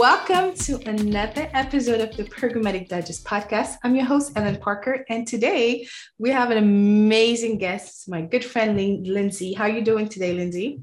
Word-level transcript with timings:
Welcome 0.00 0.54
to 0.60 0.78
another 0.88 1.50
episode 1.52 2.00
of 2.00 2.16
the 2.16 2.24
Programmatic 2.24 2.88
Digest 2.88 3.22
podcast. 3.22 3.76
I'm 3.84 3.94
your 3.94 4.06
host, 4.06 4.32
Ellen 4.34 4.56
Parker, 4.56 5.04
and 5.10 5.26
today 5.26 5.86
we 6.16 6.30
have 6.30 6.50
an 6.50 6.56
amazing 6.56 7.58
guest, 7.58 8.08
my 8.08 8.22
good 8.22 8.42
friend 8.42 9.06
Lindsay. 9.06 9.52
How 9.52 9.64
are 9.64 9.68
you 9.68 9.82
doing 9.82 10.08
today, 10.08 10.32
Lindsay? 10.32 10.80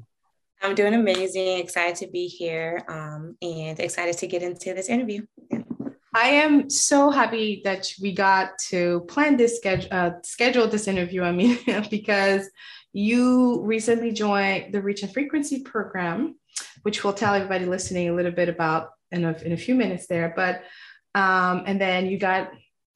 I'm 0.62 0.76
doing 0.76 0.94
amazing. 0.94 1.58
Excited 1.58 1.96
to 1.96 2.06
be 2.06 2.28
here 2.28 2.84
um, 2.88 3.36
and 3.42 3.80
excited 3.80 4.16
to 4.18 4.28
get 4.28 4.44
into 4.44 4.72
this 4.72 4.88
interview. 4.88 5.26
I 6.14 6.28
am 6.28 6.70
so 6.70 7.10
happy 7.10 7.60
that 7.64 7.88
we 8.00 8.12
got 8.12 8.56
to 8.68 9.00
plan 9.08 9.36
this 9.36 9.56
schedule, 9.56 9.88
uh, 9.90 10.10
schedule 10.22 10.68
this 10.68 10.86
interview. 10.86 11.24
I 11.24 11.32
mean, 11.32 11.58
because 11.90 12.48
you 12.92 13.64
recently 13.64 14.12
joined 14.12 14.72
the 14.72 14.80
Reach 14.80 15.02
and 15.02 15.12
Frequency 15.12 15.64
program, 15.64 16.36
which 16.82 17.02
will 17.02 17.12
tell 17.12 17.34
everybody 17.34 17.64
listening 17.64 18.10
a 18.10 18.14
little 18.14 18.30
bit 18.30 18.48
about 18.48 18.90
in 19.12 19.24
a, 19.24 19.32
in 19.44 19.52
a 19.52 19.56
few 19.56 19.74
minutes 19.74 20.06
there. 20.06 20.32
But, 20.34 20.62
um, 21.14 21.64
and 21.66 21.80
then 21.80 22.06
you 22.06 22.18
got 22.18 22.50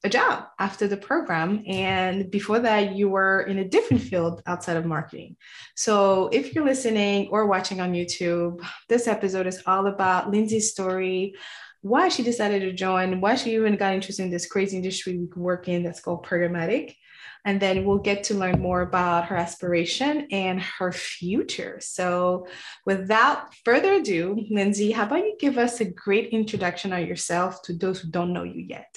a 0.04 0.08
job 0.08 0.46
after 0.58 0.88
the 0.88 0.96
program. 0.96 1.62
And 1.66 2.30
before 2.30 2.58
that, 2.60 2.94
you 2.96 3.08
were 3.08 3.42
in 3.42 3.58
a 3.58 3.68
different 3.68 4.02
field 4.02 4.42
outside 4.46 4.76
of 4.76 4.84
marketing. 4.84 5.36
So 5.76 6.28
if 6.32 6.54
you're 6.54 6.64
listening 6.64 7.28
or 7.28 7.46
watching 7.46 7.80
on 7.80 7.92
YouTube, 7.92 8.64
this 8.88 9.06
episode 9.06 9.46
is 9.46 9.62
all 9.66 9.86
about 9.86 10.30
Lindsay's 10.30 10.70
story, 10.70 11.34
why 11.82 12.08
she 12.08 12.22
decided 12.22 12.60
to 12.60 12.72
join, 12.72 13.20
why 13.20 13.34
she 13.34 13.54
even 13.54 13.76
got 13.76 13.94
interested 13.94 14.22
in 14.22 14.30
this 14.30 14.46
crazy 14.46 14.76
industry 14.76 15.18
we 15.18 15.26
work 15.36 15.68
in 15.68 15.82
that's 15.82 16.00
called 16.00 16.24
programmatic. 16.24 16.96
And 17.44 17.60
then 17.60 17.84
we'll 17.84 17.98
get 17.98 18.22
to 18.24 18.34
learn 18.34 18.60
more 18.60 18.82
about 18.82 19.24
her 19.26 19.36
aspiration 19.36 20.28
and 20.30 20.60
her 20.60 20.92
future. 20.92 21.78
So, 21.80 22.46
without 22.86 23.52
further 23.64 23.94
ado, 23.94 24.46
Lindsay, 24.48 24.92
how 24.92 25.06
about 25.06 25.24
you 25.24 25.36
give 25.40 25.58
us 25.58 25.80
a 25.80 25.84
great 25.84 26.30
introduction 26.30 26.92
on 26.92 27.04
yourself 27.04 27.60
to 27.62 27.72
those 27.72 27.98
who 28.00 28.10
don't 28.10 28.32
know 28.32 28.44
you 28.44 28.64
yet? 28.68 28.96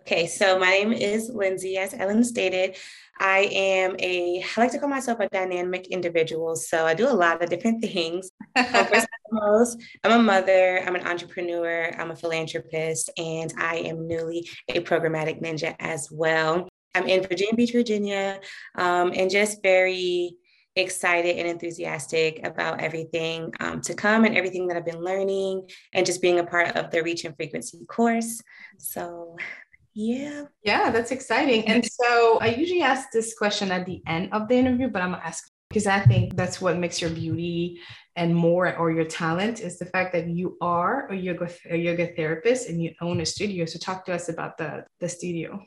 Okay, 0.00 0.26
so 0.26 0.58
my 0.58 0.70
name 0.70 0.94
is 0.94 1.28
Lindsay, 1.28 1.76
as 1.76 1.92
Ellen 1.92 2.24
stated. 2.24 2.78
I 3.20 3.50
am 3.52 3.94
a, 3.98 4.42
I 4.56 4.60
like 4.60 4.72
to 4.72 4.78
call 4.78 4.88
myself 4.88 5.20
a 5.20 5.28
dynamic 5.28 5.88
individual. 5.88 6.56
So 6.56 6.86
I 6.86 6.94
do 6.94 7.06
a 7.06 7.12
lot 7.12 7.42
of 7.42 7.50
different 7.50 7.82
things. 7.82 8.30
I'm 10.04 10.20
a 10.20 10.22
mother, 10.22 10.82
I'm 10.86 10.94
an 10.94 11.06
entrepreneur, 11.06 11.92
I'm 11.98 12.10
a 12.10 12.16
philanthropist, 12.16 13.10
and 13.16 13.52
I 13.58 13.76
am 13.76 14.06
newly 14.06 14.48
a 14.68 14.80
programmatic 14.80 15.42
ninja 15.42 15.74
as 15.78 16.08
well. 16.10 16.68
I'm 16.94 17.06
in 17.06 17.22
Virginia 17.22 17.54
Beach, 17.54 17.72
Virginia, 17.72 18.40
um, 18.74 19.12
and 19.14 19.30
just 19.30 19.62
very 19.62 20.36
excited 20.76 21.36
and 21.36 21.48
enthusiastic 21.48 22.46
about 22.46 22.80
everything 22.80 23.52
um, 23.60 23.80
to 23.82 23.94
come 23.94 24.24
and 24.24 24.36
everything 24.36 24.68
that 24.68 24.76
I've 24.76 24.84
been 24.84 25.02
learning 25.02 25.68
and 25.92 26.06
just 26.06 26.22
being 26.22 26.38
a 26.38 26.44
part 26.44 26.76
of 26.76 26.90
the 26.90 27.02
Reach 27.02 27.24
and 27.24 27.36
Frequency 27.36 27.84
course. 27.86 28.40
So, 28.78 29.36
yeah. 29.94 30.44
Yeah, 30.62 30.90
that's 30.90 31.10
exciting. 31.10 31.66
And 31.66 31.84
so 31.84 32.38
I 32.40 32.48
usually 32.48 32.82
ask 32.82 33.10
this 33.12 33.34
question 33.34 33.72
at 33.72 33.84
the 33.86 34.00
end 34.06 34.32
of 34.32 34.48
the 34.48 34.54
interview, 34.54 34.88
but 34.88 35.02
I'm 35.02 35.10
going 35.10 35.20
to 35.20 35.26
ask 35.26 35.50
because 35.68 35.86
I 35.86 36.00
think 36.00 36.34
that's 36.34 36.60
what 36.60 36.78
makes 36.78 37.00
your 37.00 37.10
beauty 37.10 37.80
and 38.16 38.34
more 38.34 38.74
or 38.76 38.90
your 38.90 39.04
talent 39.04 39.60
is 39.60 39.78
the 39.78 39.84
fact 39.86 40.12
that 40.12 40.28
you 40.28 40.56
are 40.60 41.08
a 41.08 41.14
yoga, 41.14 41.50
a 41.70 41.76
yoga 41.76 42.14
therapist 42.14 42.68
and 42.68 42.82
you 42.82 42.92
own 43.00 43.20
a 43.20 43.26
studio. 43.26 43.64
So 43.64 43.78
talk 43.78 44.04
to 44.06 44.14
us 44.14 44.28
about 44.28 44.56
the, 44.58 44.84
the 44.98 45.08
studio. 45.08 45.62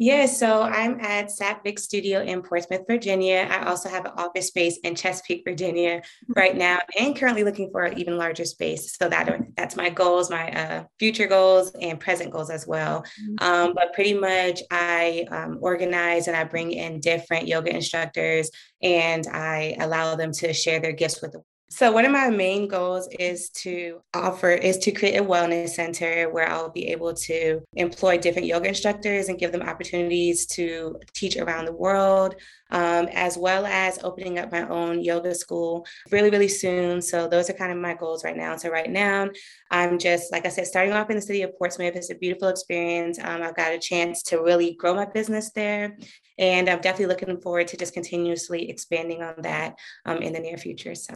Yeah, 0.00 0.24
so 0.24 0.62
I'm 0.62 0.98
at 1.00 1.26
Sapvic 1.26 1.78
Studio 1.78 2.22
in 2.22 2.40
Portsmouth, 2.40 2.86
Virginia. 2.86 3.46
I 3.50 3.66
also 3.66 3.90
have 3.90 4.06
an 4.06 4.12
office 4.16 4.46
space 4.46 4.78
in 4.78 4.94
Chesapeake, 4.94 5.42
Virginia 5.44 6.00
right 6.34 6.56
now, 6.56 6.78
and 6.98 7.14
currently 7.14 7.44
looking 7.44 7.70
for 7.70 7.82
an 7.82 7.98
even 7.98 8.16
larger 8.16 8.46
space. 8.46 8.96
So 8.96 9.10
that 9.10 9.30
that's 9.58 9.76
my 9.76 9.90
goals, 9.90 10.30
my 10.30 10.50
uh, 10.52 10.84
future 10.98 11.26
goals, 11.26 11.72
and 11.82 12.00
present 12.00 12.32
goals 12.32 12.48
as 12.48 12.66
well. 12.66 13.02
Mm-hmm. 13.02 13.46
Um, 13.46 13.74
but 13.74 13.92
pretty 13.92 14.14
much, 14.14 14.62
I 14.70 15.26
um, 15.30 15.58
organize 15.60 16.28
and 16.28 16.36
I 16.36 16.44
bring 16.44 16.72
in 16.72 17.00
different 17.00 17.46
yoga 17.46 17.74
instructors, 17.74 18.50
and 18.80 19.26
I 19.26 19.76
allow 19.80 20.14
them 20.14 20.32
to 20.32 20.54
share 20.54 20.80
their 20.80 20.92
gifts 20.92 21.20
with 21.20 21.32
the 21.32 21.42
so 21.72 21.92
one 21.92 22.04
of 22.04 22.10
my 22.10 22.28
main 22.30 22.66
goals 22.66 23.08
is 23.20 23.48
to 23.50 24.00
offer 24.12 24.50
is 24.50 24.76
to 24.78 24.90
create 24.90 25.16
a 25.16 25.24
wellness 25.24 25.68
center 25.68 26.28
where 26.28 26.48
I'll 26.48 26.72
be 26.72 26.88
able 26.88 27.14
to 27.14 27.60
employ 27.74 28.18
different 28.18 28.48
yoga 28.48 28.68
instructors 28.68 29.28
and 29.28 29.38
give 29.38 29.52
them 29.52 29.62
opportunities 29.62 30.46
to 30.46 30.98
teach 31.14 31.36
around 31.36 31.66
the 31.66 31.72
world, 31.72 32.34
um, 32.72 33.06
as 33.12 33.38
well 33.38 33.66
as 33.66 34.02
opening 34.02 34.40
up 34.40 34.50
my 34.50 34.68
own 34.68 35.00
yoga 35.00 35.32
school 35.32 35.86
really, 36.10 36.28
really 36.28 36.48
soon. 36.48 37.00
So 37.00 37.28
those 37.28 37.48
are 37.48 37.54
kind 37.54 37.70
of 37.70 37.78
my 37.78 37.94
goals 37.94 38.24
right 38.24 38.36
now. 38.36 38.56
So 38.56 38.68
right 38.68 38.90
now, 38.90 39.28
I'm 39.70 39.96
just 39.96 40.32
like 40.32 40.46
I 40.46 40.48
said, 40.48 40.66
starting 40.66 40.92
off 40.92 41.08
in 41.08 41.16
the 41.16 41.22
city 41.22 41.42
of 41.42 41.56
Portsmouth. 41.56 41.94
It's 41.94 42.10
a 42.10 42.16
beautiful 42.16 42.48
experience. 42.48 43.20
Um, 43.22 43.42
I've 43.42 43.56
got 43.56 43.72
a 43.72 43.78
chance 43.78 44.24
to 44.24 44.42
really 44.42 44.74
grow 44.74 44.94
my 44.94 45.06
business 45.06 45.52
there, 45.52 45.96
and 46.36 46.68
I'm 46.68 46.80
definitely 46.80 47.14
looking 47.14 47.40
forward 47.40 47.68
to 47.68 47.76
just 47.76 47.94
continuously 47.94 48.68
expanding 48.68 49.22
on 49.22 49.34
that 49.42 49.76
um, 50.04 50.18
in 50.18 50.32
the 50.32 50.40
near 50.40 50.58
future. 50.58 50.96
So. 50.96 51.14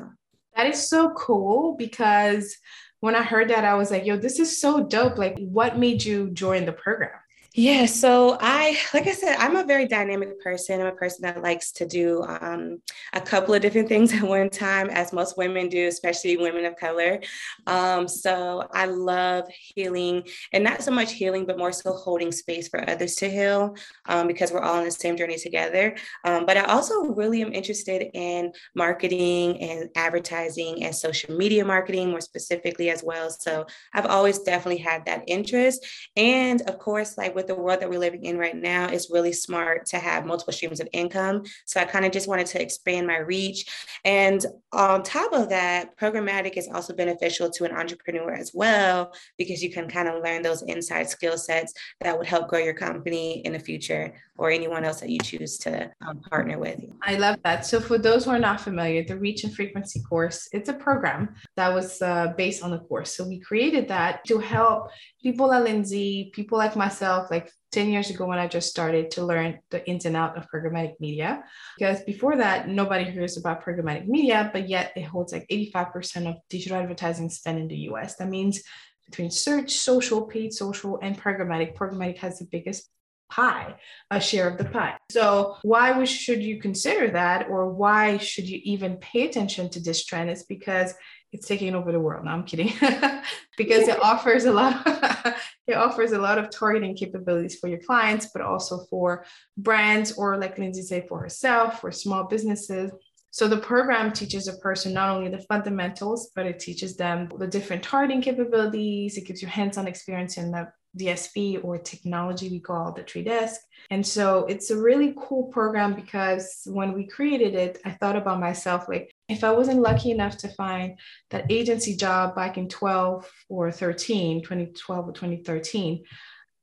That 0.56 0.66
is 0.66 0.88
so 0.88 1.12
cool 1.14 1.74
because 1.76 2.56
when 3.00 3.14
I 3.14 3.22
heard 3.22 3.50
that, 3.50 3.64
I 3.64 3.74
was 3.74 3.90
like, 3.90 4.06
yo, 4.06 4.16
this 4.16 4.38
is 4.38 4.60
so 4.60 4.84
dope. 4.84 5.18
Like, 5.18 5.36
what 5.38 5.78
made 5.78 6.04
you 6.04 6.30
join 6.30 6.64
the 6.64 6.72
program? 6.72 7.10
Yeah, 7.56 7.86
so 7.86 8.36
I, 8.40 8.76
like 8.92 9.06
I 9.06 9.12
said, 9.12 9.36
I'm 9.38 9.54
a 9.54 9.62
very 9.62 9.86
dynamic 9.86 10.40
person. 10.40 10.80
I'm 10.80 10.88
a 10.88 10.92
person 10.92 11.22
that 11.22 11.40
likes 11.40 11.70
to 11.74 11.86
do 11.86 12.24
um, 12.24 12.82
a 13.12 13.20
couple 13.20 13.54
of 13.54 13.62
different 13.62 13.88
things 13.88 14.12
at 14.14 14.22
one 14.24 14.50
time, 14.50 14.90
as 14.90 15.12
most 15.12 15.36
women 15.38 15.68
do, 15.68 15.86
especially 15.86 16.36
women 16.36 16.64
of 16.64 16.74
color. 16.74 17.20
Um, 17.68 18.08
so 18.08 18.66
I 18.72 18.86
love 18.86 19.44
healing, 19.50 20.26
and 20.52 20.64
not 20.64 20.82
so 20.82 20.90
much 20.90 21.12
healing, 21.12 21.46
but 21.46 21.56
more 21.56 21.70
so 21.70 21.92
holding 21.92 22.32
space 22.32 22.66
for 22.66 22.90
others 22.90 23.14
to 23.16 23.30
heal 23.30 23.76
um, 24.06 24.26
because 24.26 24.50
we're 24.50 24.60
all 24.60 24.78
on 24.78 24.84
the 24.84 24.90
same 24.90 25.16
journey 25.16 25.36
together. 25.38 25.94
Um, 26.24 26.46
but 26.46 26.56
I 26.56 26.64
also 26.64 27.02
really 27.04 27.40
am 27.40 27.52
interested 27.52 28.10
in 28.14 28.50
marketing 28.74 29.60
and 29.62 29.90
advertising 29.94 30.82
and 30.82 30.92
social 30.92 31.36
media 31.36 31.64
marketing 31.64 32.10
more 32.10 32.20
specifically 32.20 32.90
as 32.90 33.04
well. 33.04 33.30
So 33.30 33.64
I've 33.92 34.06
always 34.06 34.40
definitely 34.40 34.82
had 34.82 35.04
that 35.06 35.22
interest. 35.28 35.86
And 36.16 36.60
of 36.62 36.80
course, 36.80 37.16
like 37.16 37.34
with 37.34 37.43
with 37.44 37.56
the 37.56 37.62
world 37.62 37.80
that 37.80 37.90
we're 37.90 37.98
living 37.98 38.24
in 38.24 38.38
right 38.38 38.56
now, 38.56 38.86
it's 38.86 39.10
really 39.10 39.32
smart 39.32 39.86
to 39.86 39.98
have 39.98 40.24
multiple 40.24 40.52
streams 40.52 40.80
of 40.80 40.88
income. 40.92 41.42
So 41.66 41.80
I 41.80 41.84
kind 41.84 42.04
of 42.04 42.12
just 42.12 42.28
wanted 42.28 42.46
to 42.48 42.62
expand 42.62 43.06
my 43.06 43.18
reach. 43.18 43.66
And 44.04 44.44
on 44.72 45.02
top 45.02 45.32
of 45.32 45.48
that, 45.50 45.96
programmatic 45.98 46.56
is 46.56 46.68
also 46.72 46.94
beneficial 46.94 47.50
to 47.50 47.64
an 47.64 47.72
entrepreneur 47.72 48.32
as 48.32 48.52
well, 48.54 49.12
because 49.36 49.62
you 49.62 49.70
can 49.70 49.88
kind 49.88 50.08
of 50.08 50.22
learn 50.22 50.42
those 50.42 50.62
inside 50.62 51.08
skill 51.10 51.36
sets 51.36 51.74
that 52.00 52.16
would 52.16 52.26
help 52.26 52.48
grow 52.48 52.60
your 52.60 52.74
company 52.74 53.40
in 53.44 53.52
the 53.52 53.58
future 53.58 54.14
or 54.36 54.50
anyone 54.50 54.84
else 54.84 55.00
that 55.00 55.10
you 55.10 55.18
choose 55.20 55.58
to 55.58 55.90
um, 56.06 56.20
partner 56.30 56.58
with. 56.58 56.80
I 57.02 57.16
love 57.16 57.38
that. 57.44 57.64
So 57.66 57.78
for 57.78 57.98
those 57.98 58.24
who 58.24 58.30
are 58.30 58.38
not 58.38 58.60
familiar, 58.60 59.04
the 59.04 59.16
Reach 59.16 59.44
and 59.44 59.54
Frequency 59.54 60.02
course, 60.02 60.48
it's 60.52 60.68
a 60.68 60.72
program 60.72 61.34
that 61.56 61.72
was 61.72 62.02
uh, 62.02 62.32
based 62.36 62.62
on 62.64 62.70
the 62.70 62.78
course. 62.78 63.14
So 63.14 63.24
we 63.28 63.38
created 63.38 63.86
that 63.88 64.24
to 64.24 64.38
help 64.38 64.90
people 65.22 65.48
like 65.48 65.64
Lindsay, 65.64 66.30
people 66.34 66.58
like 66.58 66.74
myself, 66.74 67.30
like 67.34 67.50
10 67.72 67.88
years 67.88 68.10
ago 68.10 68.26
when 68.26 68.38
I 68.38 68.46
just 68.46 68.70
started 68.70 69.10
to 69.12 69.24
learn 69.24 69.58
the 69.70 69.86
ins 69.88 70.04
and 70.04 70.16
out 70.16 70.36
of 70.36 70.48
programmatic 70.52 70.94
media. 71.00 71.42
Because 71.76 72.00
before 72.02 72.36
that, 72.36 72.68
nobody 72.68 73.04
hears 73.10 73.36
about 73.36 73.64
programmatic 73.64 74.06
media, 74.06 74.50
but 74.52 74.68
yet 74.68 74.92
it 74.96 75.02
holds 75.02 75.32
like 75.32 75.46
85% 75.48 76.28
of 76.30 76.36
digital 76.48 76.78
advertising 76.78 77.28
spend 77.30 77.58
in 77.58 77.68
the 77.68 77.80
US. 77.90 78.16
That 78.16 78.28
means 78.28 78.62
between 79.06 79.30
search, 79.30 79.70
social, 79.72 80.22
paid 80.26 80.52
social, 80.52 80.98
and 81.02 81.20
programmatic, 81.20 81.76
programmatic 81.76 82.18
has 82.18 82.38
the 82.38 82.46
biggest 82.46 82.88
pie, 83.30 83.74
a 84.10 84.20
share 84.20 84.48
of 84.48 84.58
the 84.58 84.64
pie. 84.64 84.96
So, 85.10 85.56
why 85.62 86.04
should 86.04 86.42
you 86.42 86.60
consider 86.60 87.10
that, 87.10 87.48
or 87.48 87.70
why 87.70 88.18
should 88.18 88.48
you 88.48 88.60
even 88.64 88.96
pay 88.98 89.26
attention 89.28 89.68
to 89.70 89.80
this 89.80 90.04
trend? 90.04 90.30
Is 90.30 90.44
because 90.44 90.94
it's 91.34 91.48
taking 91.48 91.74
over 91.74 91.90
the 91.90 91.98
world. 91.98 92.24
No, 92.24 92.30
I'm 92.30 92.44
kidding. 92.44 92.72
because 93.58 93.88
it 93.88 94.00
offers 94.00 94.44
a 94.44 94.52
lot 94.52 94.86
of, 94.86 95.34
it 95.66 95.74
offers 95.74 96.12
a 96.12 96.18
lot 96.18 96.38
of 96.38 96.48
targeting 96.48 96.94
capabilities 96.94 97.58
for 97.58 97.68
your 97.68 97.80
clients, 97.80 98.28
but 98.32 98.40
also 98.40 98.84
for 98.88 99.26
brands 99.58 100.12
or 100.12 100.38
like 100.38 100.58
Lindsay 100.58 100.82
said, 100.82 101.08
for 101.08 101.18
herself, 101.18 101.80
for 101.80 101.90
small 101.90 102.24
businesses. 102.24 102.92
So 103.32 103.48
the 103.48 103.56
program 103.56 104.12
teaches 104.12 104.46
a 104.46 104.56
person 104.58 104.92
not 104.92 105.10
only 105.10 105.28
the 105.28 105.40
fundamentals, 105.40 106.30
but 106.36 106.46
it 106.46 106.60
teaches 106.60 106.96
them 106.96 107.28
the 107.36 107.48
different 107.48 107.82
targeting 107.82 108.22
capabilities. 108.22 109.18
It 109.18 109.26
gives 109.26 109.42
you 109.42 109.48
hands-on 109.48 109.88
experience 109.88 110.38
in 110.38 110.52
the 110.52 110.68
DSP 110.96 111.64
or 111.64 111.78
technology 111.78 112.48
we 112.48 112.60
call 112.60 112.92
the 112.92 113.02
trade 113.02 113.24
desk. 113.24 113.60
And 113.90 114.06
so 114.06 114.44
it's 114.46 114.70
a 114.70 114.80
really 114.80 115.14
cool 115.18 115.44
program 115.44 115.94
because 115.94 116.62
when 116.66 116.92
we 116.92 117.08
created 117.08 117.56
it, 117.56 117.80
I 117.84 117.90
thought 117.90 118.14
about 118.14 118.38
myself 118.38 118.88
like, 118.88 119.13
if 119.28 119.42
I 119.42 119.52
wasn't 119.52 119.80
lucky 119.80 120.10
enough 120.10 120.36
to 120.38 120.48
find 120.48 120.98
that 121.30 121.50
agency 121.50 121.96
job 121.96 122.34
back 122.34 122.58
in 122.58 122.68
12 122.68 123.30
or 123.48 123.72
13, 123.72 124.42
2012 124.42 125.08
or 125.08 125.12
2013, 125.12 126.04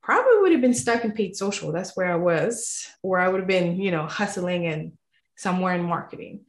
probably 0.04 0.38
would 0.42 0.52
have 0.52 0.62
been 0.62 0.74
stuck 0.74 1.04
in 1.04 1.12
paid 1.12 1.36
social. 1.36 1.72
That's 1.72 1.96
where 1.96 2.12
I 2.12 2.16
was, 2.16 2.88
or 3.02 3.20
I 3.20 3.30
would 3.30 3.42
have 3.42 3.48
been, 3.48 3.80
you 3.80 3.92
know, 3.92 4.06
hustling 4.06 4.68
and 4.68 4.94
somewhere 5.38 5.76
in 5.76 5.84
marketing. 5.84 6.42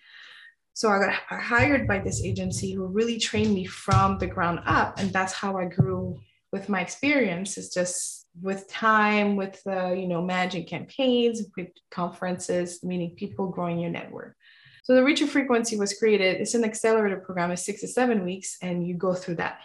So 0.74 0.90
I 0.90 0.98
got 0.98 1.12
hired 1.40 1.86
by 1.86 1.98
this 1.98 2.22
agency 2.22 2.72
who 2.72 2.86
really 2.86 3.18
trained 3.18 3.54
me 3.54 3.66
from 3.66 4.18
the 4.18 4.26
ground 4.26 4.60
up. 4.66 4.98
And 4.98 5.12
that's 5.12 5.32
how 5.32 5.58
I 5.58 5.66
grew 5.66 6.18
with 6.50 6.68
my 6.68 6.80
experience 6.80 7.58
is 7.58 7.72
just 7.72 8.26
with 8.40 8.68
time, 8.68 9.36
with, 9.36 9.60
uh, 9.66 9.92
you 9.92 10.08
know, 10.08 10.22
managing 10.22 10.66
campaigns, 10.66 11.42
with 11.56 11.68
conferences, 11.90 12.82
meeting 12.82 13.14
people, 13.16 13.48
growing 13.48 13.78
your 13.78 13.90
network. 13.90 14.34
So 14.82 14.94
the 14.94 15.04
Reach 15.04 15.20
and 15.20 15.30
Frequency 15.30 15.76
was 15.76 15.94
created. 15.94 16.40
It's 16.40 16.54
an 16.54 16.64
accelerator 16.64 17.18
program. 17.18 17.52
It's 17.52 17.64
six 17.64 17.80
to 17.82 17.88
seven 17.88 18.24
weeks, 18.24 18.58
and 18.62 18.86
you 18.86 18.94
go 18.94 19.14
through 19.14 19.36
that. 19.36 19.60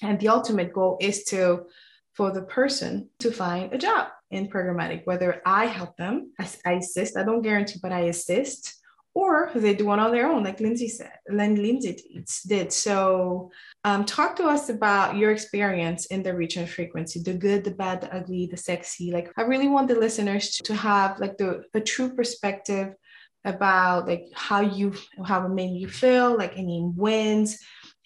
And 0.00 0.18
the 0.18 0.28
ultimate 0.28 0.72
goal 0.72 0.98
is 1.00 1.24
to 1.24 1.66
for 2.14 2.30
the 2.30 2.42
person 2.42 3.08
to 3.20 3.30
find 3.30 3.72
a 3.72 3.78
job 3.78 4.08
in 4.30 4.48
programmatic, 4.48 5.06
whether 5.06 5.40
I 5.46 5.66
help 5.66 5.96
them, 5.96 6.32
I, 6.38 6.48
I 6.66 6.72
assist, 6.72 7.16
I 7.16 7.22
don't 7.22 7.42
guarantee, 7.42 7.78
but 7.82 7.92
I 7.92 8.00
assist, 8.00 8.74
or 9.14 9.50
they 9.54 9.74
do 9.74 9.92
it 9.92 9.98
on 9.98 10.10
their 10.10 10.30
own, 10.30 10.44
like 10.44 10.60
Lindsay 10.60 10.88
said, 10.88 11.12
Len 11.30 11.54
Lindsay 11.54 12.24
did. 12.46 12.72
So, 12.72 13.50
um, 13.84 14.04
talk 14.06 14.36
to 14.36 14.44
us 14.44 14.68
about 14.68 15.16
your 15.16 15.32
experience 15.32 16.06
in 16.06 16.22
the 16.22 16.34
reach 16.34 16.56
and 16.56 16.68
frequency, 16.68 17.20
the 17.20 17.34
good, 17.34 17.64
the 17.64 17.72
bad, 17.72 18.00
the 18.00 18.14
ugly, 18.14 18.46
the 18.46 18.56
sexy. 18.56 19.10
Like, 19.12 19.30
I 19.36 19.42
really 19.42 19.68
want 19.68 19.88
the 19.88 19.96
listeners 19.96 20.56
to 20.64 20.74
have 20.74 21.18
like 21.18 21.36
the 21.36 21.64
a 21.74 21.80
true 21.80 22.14
perspective 22.14 22.94
about 23.44 24.06
like 24.06 24.26
how 24.34 24.60
you 24.60 24.94
how 25.24 25.46
it 25.46 25.50
made 25.50 25.76
you 25.78 25.88
feel, 25.88 26.36
like 26.36 26.56
any 26.56 26.82
wins, 26.82 27.58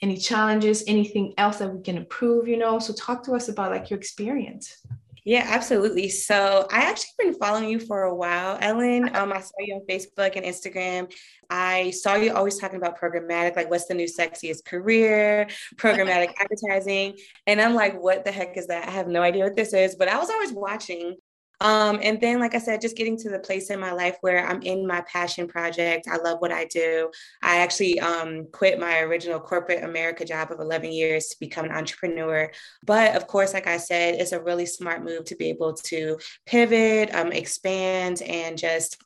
any 0.02 0.16
challenges, 0.16 0.84
anything 0.86 1.34
else 1.38 1.58
that 1.58 1.72
we 1.74 1.82
can 1.82 1.96
improve. 1.96 2.48
You 2.48 2.56
know, 2.56 2.78
so 2.78 2.92
talk 2.94 3.22
to 3.24 3.32
us 3.32 3.48
about 3.48 3.70
like 3.70 3.90
your 3.90 3.98
experience. 3.98 4.82
Yeah, 5.26 5.44
absolutely. 5.44 6.08
So 6.08 6.68
I 6.70 6.82
actually 6.82 7.10
been 7.18 7.34
following 7.34 7.68
you 7.68 7.80
for 7.80 8.04
a 8.04 8.14
while, 8.14 8.58
Ellen. 8.60 9.10
Um, 9.16 9.32
I 9.32 9.40
saw 9.40 9.54
you 9.58 9.74
on 9.74 9.80
Facebook 9.90 10.36
and 10.36 10.46
Instagram. 10.46 11.12
I 11.50 11.90
saw 11.90 12.14
you 12.14 12.32
always 12.32 12.60
talking 12.60 12.76
about 12.76 12.96
programmatic, 12.96 13.56
like 13.56 13.68
what's 13.68 13.86
the 13.86 13.94
new 13.94 14.06
sexiest 14.06 14.64
career, 14.64 15.48
programmatic 15.74 16.32
advertising. 16.40 17.16
And 17.48 17.60
I'm 17.60 17.74
like, 17.74 18.00
what 18.00 18.24
the 18.24 18.30
heck 18.30 18.56
is 18.56 18.68
that? 18.68 18.86
I 18.86 18.92
have 18.92 19.08
no 19.08 19.20
idea 19.20 19.42
what 19.42 19.56
this 19.56 19.72
is, 19.72 19.96
but 19.96 20.06
I 20.06 20.16
was 20.16 20.30
always 20.30 20.52
watching 20.52 21.16
um, 21.60 22.00
and 22.02 22.20
then, 22.20 22.38
like 22.38 22.54
I 22.54 22.58
said, 22.58 22.82
just 22.82 22.96
getting 22.96 23.16
to 23.18 23.30
the 23.30 23.38
place 23.38 23.70
in 23.70 23.80
my 23.80 23.92
life 23.92 24.18
where 24.20 24.46
I'm 24.46 24.60
in 24.62 24.86
my 24.86 25.02
passion 25.10 25.48
project. 25.48 26.06
I 26.06 26.18
love 26.18 26.40
what 26.40 26.52
I 26.52 26.66
do. 26.66 27.10
I 27.42 27.58
actually 27.58 27.98
um, 28.00 28.48
quit 28.52 28.78
my 28.78 29.00
original 29.00 29.40
corporate 29.40 29.82
America 29.82 30.24
job 30.24 30.50
of 30.52 30.60
11 30.60 30.92
years 30.92 31.28
to 31.28 31.36
become 31.40 31.64
an 31.64 31.72
entrepreneur. 31.72 32.50
But 32.84 33.16
of 33.16 33.26
course, 33.26 33.54
like 33.54 33.66
I 33.66 33.78
said, 33.78 34.16
it's 34.16 34.32
a 34.32 34.42
really 34.42 34.66
smart 34.66 35.02
move 35.02 35.24
to 35.26 35.36
be 35.36 35.48
able 35.48 35.72
to 35.74 36.18
pivot, 36.44 37.14
um, 37.14 37.32
expand, 37.32 38.20
and 38.22 38.58
just 38.58 38.98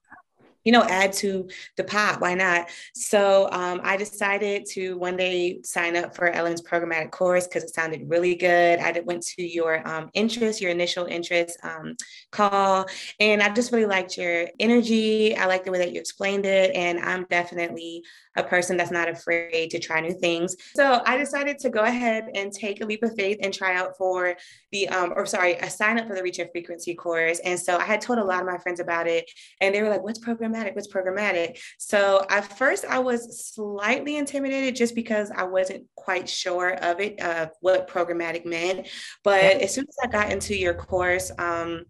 you 0.65 0.73
know, 0.73 0.83
add 0.83 1.12
to 1.15 1.49
the 1.77 1.85
pot. 1.85 2.21
Why 2.21 2.35
not? 2.35 2.69
So 2.95 3.49
um, 3.51 3.81
I 3.83 3.97
decided 3.97 4.67
to 4.73 4.99
one 4.99 5.17
day 5.17 5.61
sign 5.65 5.97
up 5.97 6.15
for 6.15 6.29
Ellen's 6.29 6.62
programmatic 6.62 7.11
course 7.11 7.47
because 7.47 7.65
it 7.65 7.75
sounded 7.75 8.09
really 8.09 8.35
good. 8.35 8.79
I 8.79 8.93
did, 8.93 9.07
went 9.07 9.23
to 9.23 9.43
your 9.43 9.87
um, 9.89 10.11
interest, 10.15 10.61
your 10.61 10.71
initial 10.71 11.07
interest 11.07 11.59
um, 11.62 11.97
call, 12.31 12.87
and 13.19 13.43
I 13.43 13.53
just 13.53 13.73
really 13.73 13.87
liked 13.87 14.17
your 14.17 14.49
energy. 14.59 15.37
I 15.37 15.47
liked 15.47 15.65
the 15.65 15.73
way 15.73 15.79
that 15.79 15.93
you 15.93 16.01
explained 16.01 16.47
it, 16.47 16.75
and 16.75 16.99
I'm 17.01 17.27
definitely 17.31 18.03
a 18.37 18.45
person 18.45 18.77
that's 18.77 18.91
not 18.91 19.09
afraid 19.09 19.71
to 19.71 19.79
try 19.79 20.01
new 20.01 20.12
things. 20.12 20.57
So 20.75 21.03
I 21.05 21.17
decided 21.17 21.59
to 21.61 21.71
go 21.71 21.81
ahead 21.81 22.29
and 22.35 22.53
take 22.53 22.81
a 22.81 22.87
leap 22.87 23.03
of 23.03 23.15
faith 23.17 23.39
and 23.43 23.53
try 23.53 23.75
out 23.75 23.97
for 23.97 24.37
the, 24.71 24.89
um, 24.89 25.12
or 25.17 25.27
sorry, 25.27 25.55
a 25.55 25.69
sign 25.69 25.99
up 25.99 26.07
for 26.07 26.15
the 26.15 26.23
Reach 26.23 26.39
and 26.39 26.51
Frequency 26.51 26.95
course. 26.95 27.41
And 27.41 27.59
so 27.59 27.77
I 27.77 27.85
had 27.85 28.01
told 28.01 28.19
a 28.19 28.25
lot 28.25 28.41
of 28.41 28.47
my 28.47 28.59
friends 28.59 28.79
about 28.79 29.09
it, 29.09 29.29
and 29.61 29.75
they 29.75 29.83
were 29.83 29.89
like, 29.89 30.03
"What's 30.03 30.19
programmatic? 30.52 30.75
What's 30.75 30.88
programmatic?" 30.88 31.61
So 31.79 32.25
at 32.29 32.56
first, 32.58 32.85
I 32.85 32.99
was 32.99 33.52
slightly 33.55 34.17
intimidated 34.17 34.76
just 34.76 34.94
because 34.94 35.31
I 35.31 35.44
wasn't 35.44 35.87
quite 35.94 36.29
sure 36.29 36.75
of 36.75 37.00
it, 37.00 37.20
of 37.20 37.50
what 37.61 37.88
programmatic 37.88 38.44
meant. 38.44 38.88
But 39.25 39.43
as 39.62 39.75
soon 39.75 39.87
as 39.88 39.97
I 40.02 40.06
got 40.08 40.32
into 40.32 40.56
your 40.56 40.75
course, 40.75 41.31
um, 41.38 41.85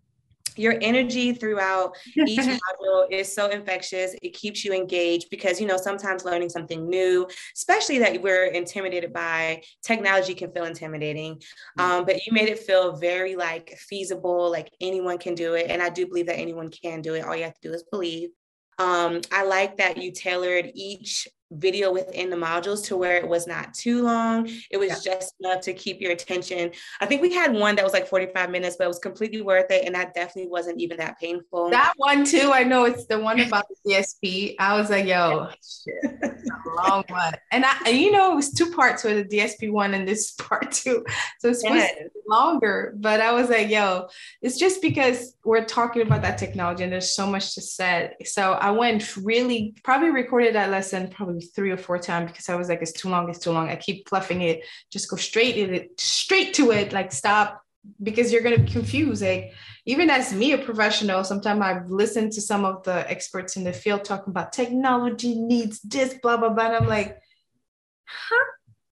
your 0.57 0.77
energy 0.81 1.33
throughout 1.33 1.97
each 2.17 2.41
module 2.81 3.07
is 3.11 3.33
so 3.33 3.49
infectious. 3.49 4.15
It 4.23 4.35
keeps 4.35 4.65
you 4.65 4.73
engaged 4.73 5.29
because, 5.31 5.61
you 5.61 5.67
know, 5.67 5.77
sometimes 5.77 6.25
learning 6.25 6.51
something 6.51 6.89
new, 6.89 7.27
especially 7.57 7.99
that 7.99 8.21
we're 8.21 8.47
intimidated 8.47 9.13
by, 9.13 9.63
technology 9.83 10.35
can 10.35 10.53
feel 10.53 10.65
intimidating. 10.65 11.41
Um, 11.79 12.05
but 12.05 12.27
you 12.27 12.33
made 12.33 12.49
it 12.49 12.59
feel 12.59 12.97
very 12.97 13.37
like 13.37 13.71
feasible, 13.79 14.51
like 14.51 14.71
anyone 14.81 15.19
can 15.19 15.35
do 15.35 15.55
it. 15.55 15.71
And 15.71 15.83
I 15.83 15.89
do 15.89 16.07
believe 16.07 16.27
that 16.27 16.39
anyone 16.39 16.71
can 16.71 17.01
do 17.01 17.15
it. 17.15 17.25
All 17.25 17.37
you 17.37 17.45
have 17.45 17.55
to 17.55 17.69
do 17.69 17.75
is 17.75 17.85
believe. 17.91 18.31
Um, 18.81 19.21
I 19.31 19.45
like 19.45 19.77
that 19.77 19.99
you 19.99 20.11
tailored 20.11 20.71
each 20.75 21.29
video 21.51 21.93
within 21.93 22.31
the 22.31 22.37
modules 22.37 22.85
to 22.87 22.97
where 22.97 23.17
it 23.17 23.27
was 23.27 23.47
not 23.47 23.75
too 23.75 24.03
long. 24.03 24.49
It 24.71 24.79
was 24.79 24.89
yeah. 25.05 25.15
just 25.15 25.35
enough 25.41 25.61
to 25.63 25.73
keep 25.73 26.01
your 26.01 26.13
attention. 26.13 26.71
I 27.01 27.07
think 27.07 27.23
we 27.23 27.33
had 27.33 27.53
one 27.53 27.77
that 27.77 27.85
was 27.85 27.93
like 27.93 28.07
45 28.07 28.51
minutes, 28.51 28.77
but 28.77 28.85
it 28.85 28.89
was 28.89 28.99
completely 28.99 29.43
worth 29.43 29.71
it. 29.71 29.85
And 29.85 29.95
that 29.95 30.15
definitely 30.15 30.51
wasn't 30.51 30.81
even 30.81 30.97
that 30.99 31.19
painful. 31.19 31.71
That 31.71 31.95
one 31.97 32.25
too. 32.25 32.51
I 32.53 32.63
know 32.63 32.85
it's 32.85 33.07
the 33.07 33.19
one 33.19 33.41
about 33.41 33.65
the 33.85 33.93
DSP. 33.93 34.55
I 34.59 34.77
was 34.77 34.91
like, 34.91 35.07
yo, 35.07 35.49
shit, 35.63 36.13
a 36.23 36.85
long 36.85 37.05
one. 37.09 37.35
And 37.51 37.65
I, 37.67 37.91
you 37.91 38.13
know, 38.13 38.33
it 38.33 38.37
was 38.37 38.53
two 38.53 38.71
parts 38.71 39.03
with 39.03 39.29
the 39.29 39.39
DSP 39.39 39.73
one 39.73 39.95
and 39.95 40.07
this 40.07 40.33
part 40.39 40.71
two. 40.73 41.05
So 41.41 41.49
it's 41.49 41.63
yes. 41.65 41.95
longer, 42.29 42.95
but 42.97 43.21
I 43.21 43.33
was 43.33 43.51
like, 43.51 43.69
yo, 43.71 44.09
it's 44.41 44.59
just 44.59 44.83
because 44.83 45.35
we're 45.45 45.65
talking 45.65 46.03
about 46.03 46.23
that 46.23 46.39
technology 46.39 46.85
and 46.85 46.93
there's 46.93 47.15
so 47.15 47.27
much 47.27 47.55
to 47.55 47.61
say. 47.61 48.15
So 48.25 48.53
I 48.53 48.71
went 48.71 49.17
really, 49.17 49.75
probably 49.83 50.11
recorded 50.11 50.55
that 50.55 50.71
lesson 50.71 51.09
probably 51.09 51.40
three 51.41 51.71
or 51.71 51.77
four 51.77 51.99
times 51.99 52.31
because 52.31 52.49
I 52.49 52.57
was 52.57 52.69
like, 52.69 52.83
it's 52.83 52.93
too 52.93 53.09
long, 53.09 53.29
it's 53.29 53.39
too 53.39 53.53
long. 53.53 53.69
I 53.69 53.77
keep 53.77 54.09
fluffing 54.09 54.43
it. 54.43 54.65
Just 54.91 55.11
go 55.11 55.17
straight 55.17 55.57
in 55.57 55.75
it, 55.75 56.01
straight 56.01 56.55
to 56.55 56.73
it. 56.73 56.93
Like 56.93 57.13
stop 57.13 57.63
because 58.03 58.33
you're 58.33 58.43
gonna 58.43 58.59
be 58.59 58.71
confused. 58.71 59.23
Like 59.23 59.53
even 59.87 60.11
as 60.11 60.33
me, 60.33 60.53
a 60.53 60.59
professional, 60.59 61.25
sometimes 61.25 61.61
I've 61.61 61.91
listened 61.91 62.33
to 62.33 62.41
some 62.41 62.65
of 62.65 62.83
the 62.85 63.11
experts 63.11 63.57
in 63.57 63.65
the 63.65 63.73
field 63.73 64.05
talking 64.05 64.31
about 64.31 64.53
technology 64.53 65.35
needs 65.35 65.81
this, 65.81 66.15
blah, 66.23 66.37
blah, 66.37 66.51
blah. 66.51 66.67
And 66.67 66.77
I'm 66.77 66.87
like, 66.87 67.19
huh? 68.07 68.45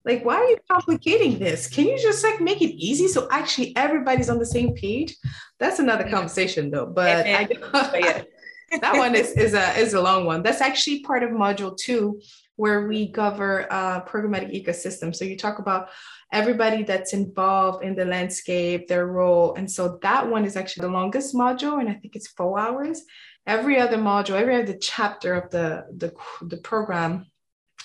Like, 0.04 0.24
why 0.24 0.36
are 0.36 0.48
you 0.48 0.56
complicating 0.70 1.38
this? 1.38 1.68
Can 1.68 1.86
you 1.86 1.98
just 1.98 2.24
like 2.24 2.40
make 2.40 2.62
it 2.62 2.74
easy 2.74 3.08
so 3.08 3.28
actually 3.30 3.76
everybody's 3.76 4.30
on 4.30 4.38
the 4.38 4.46
same 4.46 4.74
page? 4.74 5.14
That's 5.58 5.80
another 5.80 6.08
conversation 6.08 6.70
though. 6.70 6.86
But 6.86 7.26
I, 7.26 7.48
yeah. 7.94 8.22
that 8.80 8.96
one 8.96 9.14
is, 9.14 9.32
is 9.32 9.54
a 9.54 9.78
is 9.78 9.94
a 9.94 10.00
long 10.00 10.24
one. 10.24 10.42
That's 10.42 10.60
actually 10.60 11.00
part 11.00 11.22
of 11.22 11.30
module 11.30 11.76
two, 11.76 12.20
where 12.56 12.87
we 12.87 13.10
cover 13.10 13.66
uh, 13.72 14.04
programmatic 14.04 14.52
ecosystem. 14.52 15.14
So 15.14 15.25
you 15.25 15.37
talk 15.37 15.58
about 15.58 15.88
everybody 16.32 16.82
that's 16.82 17.12
involved 17.12 17.84
in 17.84 17.94
the 17.94 18.04
landscape, 18.04 18.88
their 18.88 19.06
role, 19.06 19.54
and 19.54 19.70
so 19.70 19.98
that 20.02 20.28
one 20.28 20.44
is 20.44 20.56
actually 20.56 20.87
the 20.87 20.92
longest 20.92 21.34
module, 21.34 21.80
and 21.80 21.88
I 21.88 21.94
think 21.94 22.16
it's 22.16 22.28
four 22.28 22.58
hours. 22.58 23.02
Every 23.46 23.80
other 23.80 23.96
module, 23.96 24.34
every 24.34 24.60
other 24.60 24.76
chapter 24.80 25.34
of 25.34 25.50
the 25.50 25.87
the 25.96 26.12
the 26.42 26.58
program 26.58 27.26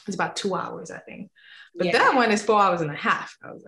is 0.08 0.16
about 0.16 0.36
two 0.36 0.56
hours, 0.56 0.92
I 0.92 1.00
think. 1.00 1.32
But 1.76 1.88
yeah. 1.88 1.92
that 1.94 2.16
one 2.16 2.32
is 2.32 2.44
four 2.44 2.62
hours 2.62 2.82
and 2.82 2.92
a 2.92 2.96
half. 2.96 3.36
Was, 3.44 3.64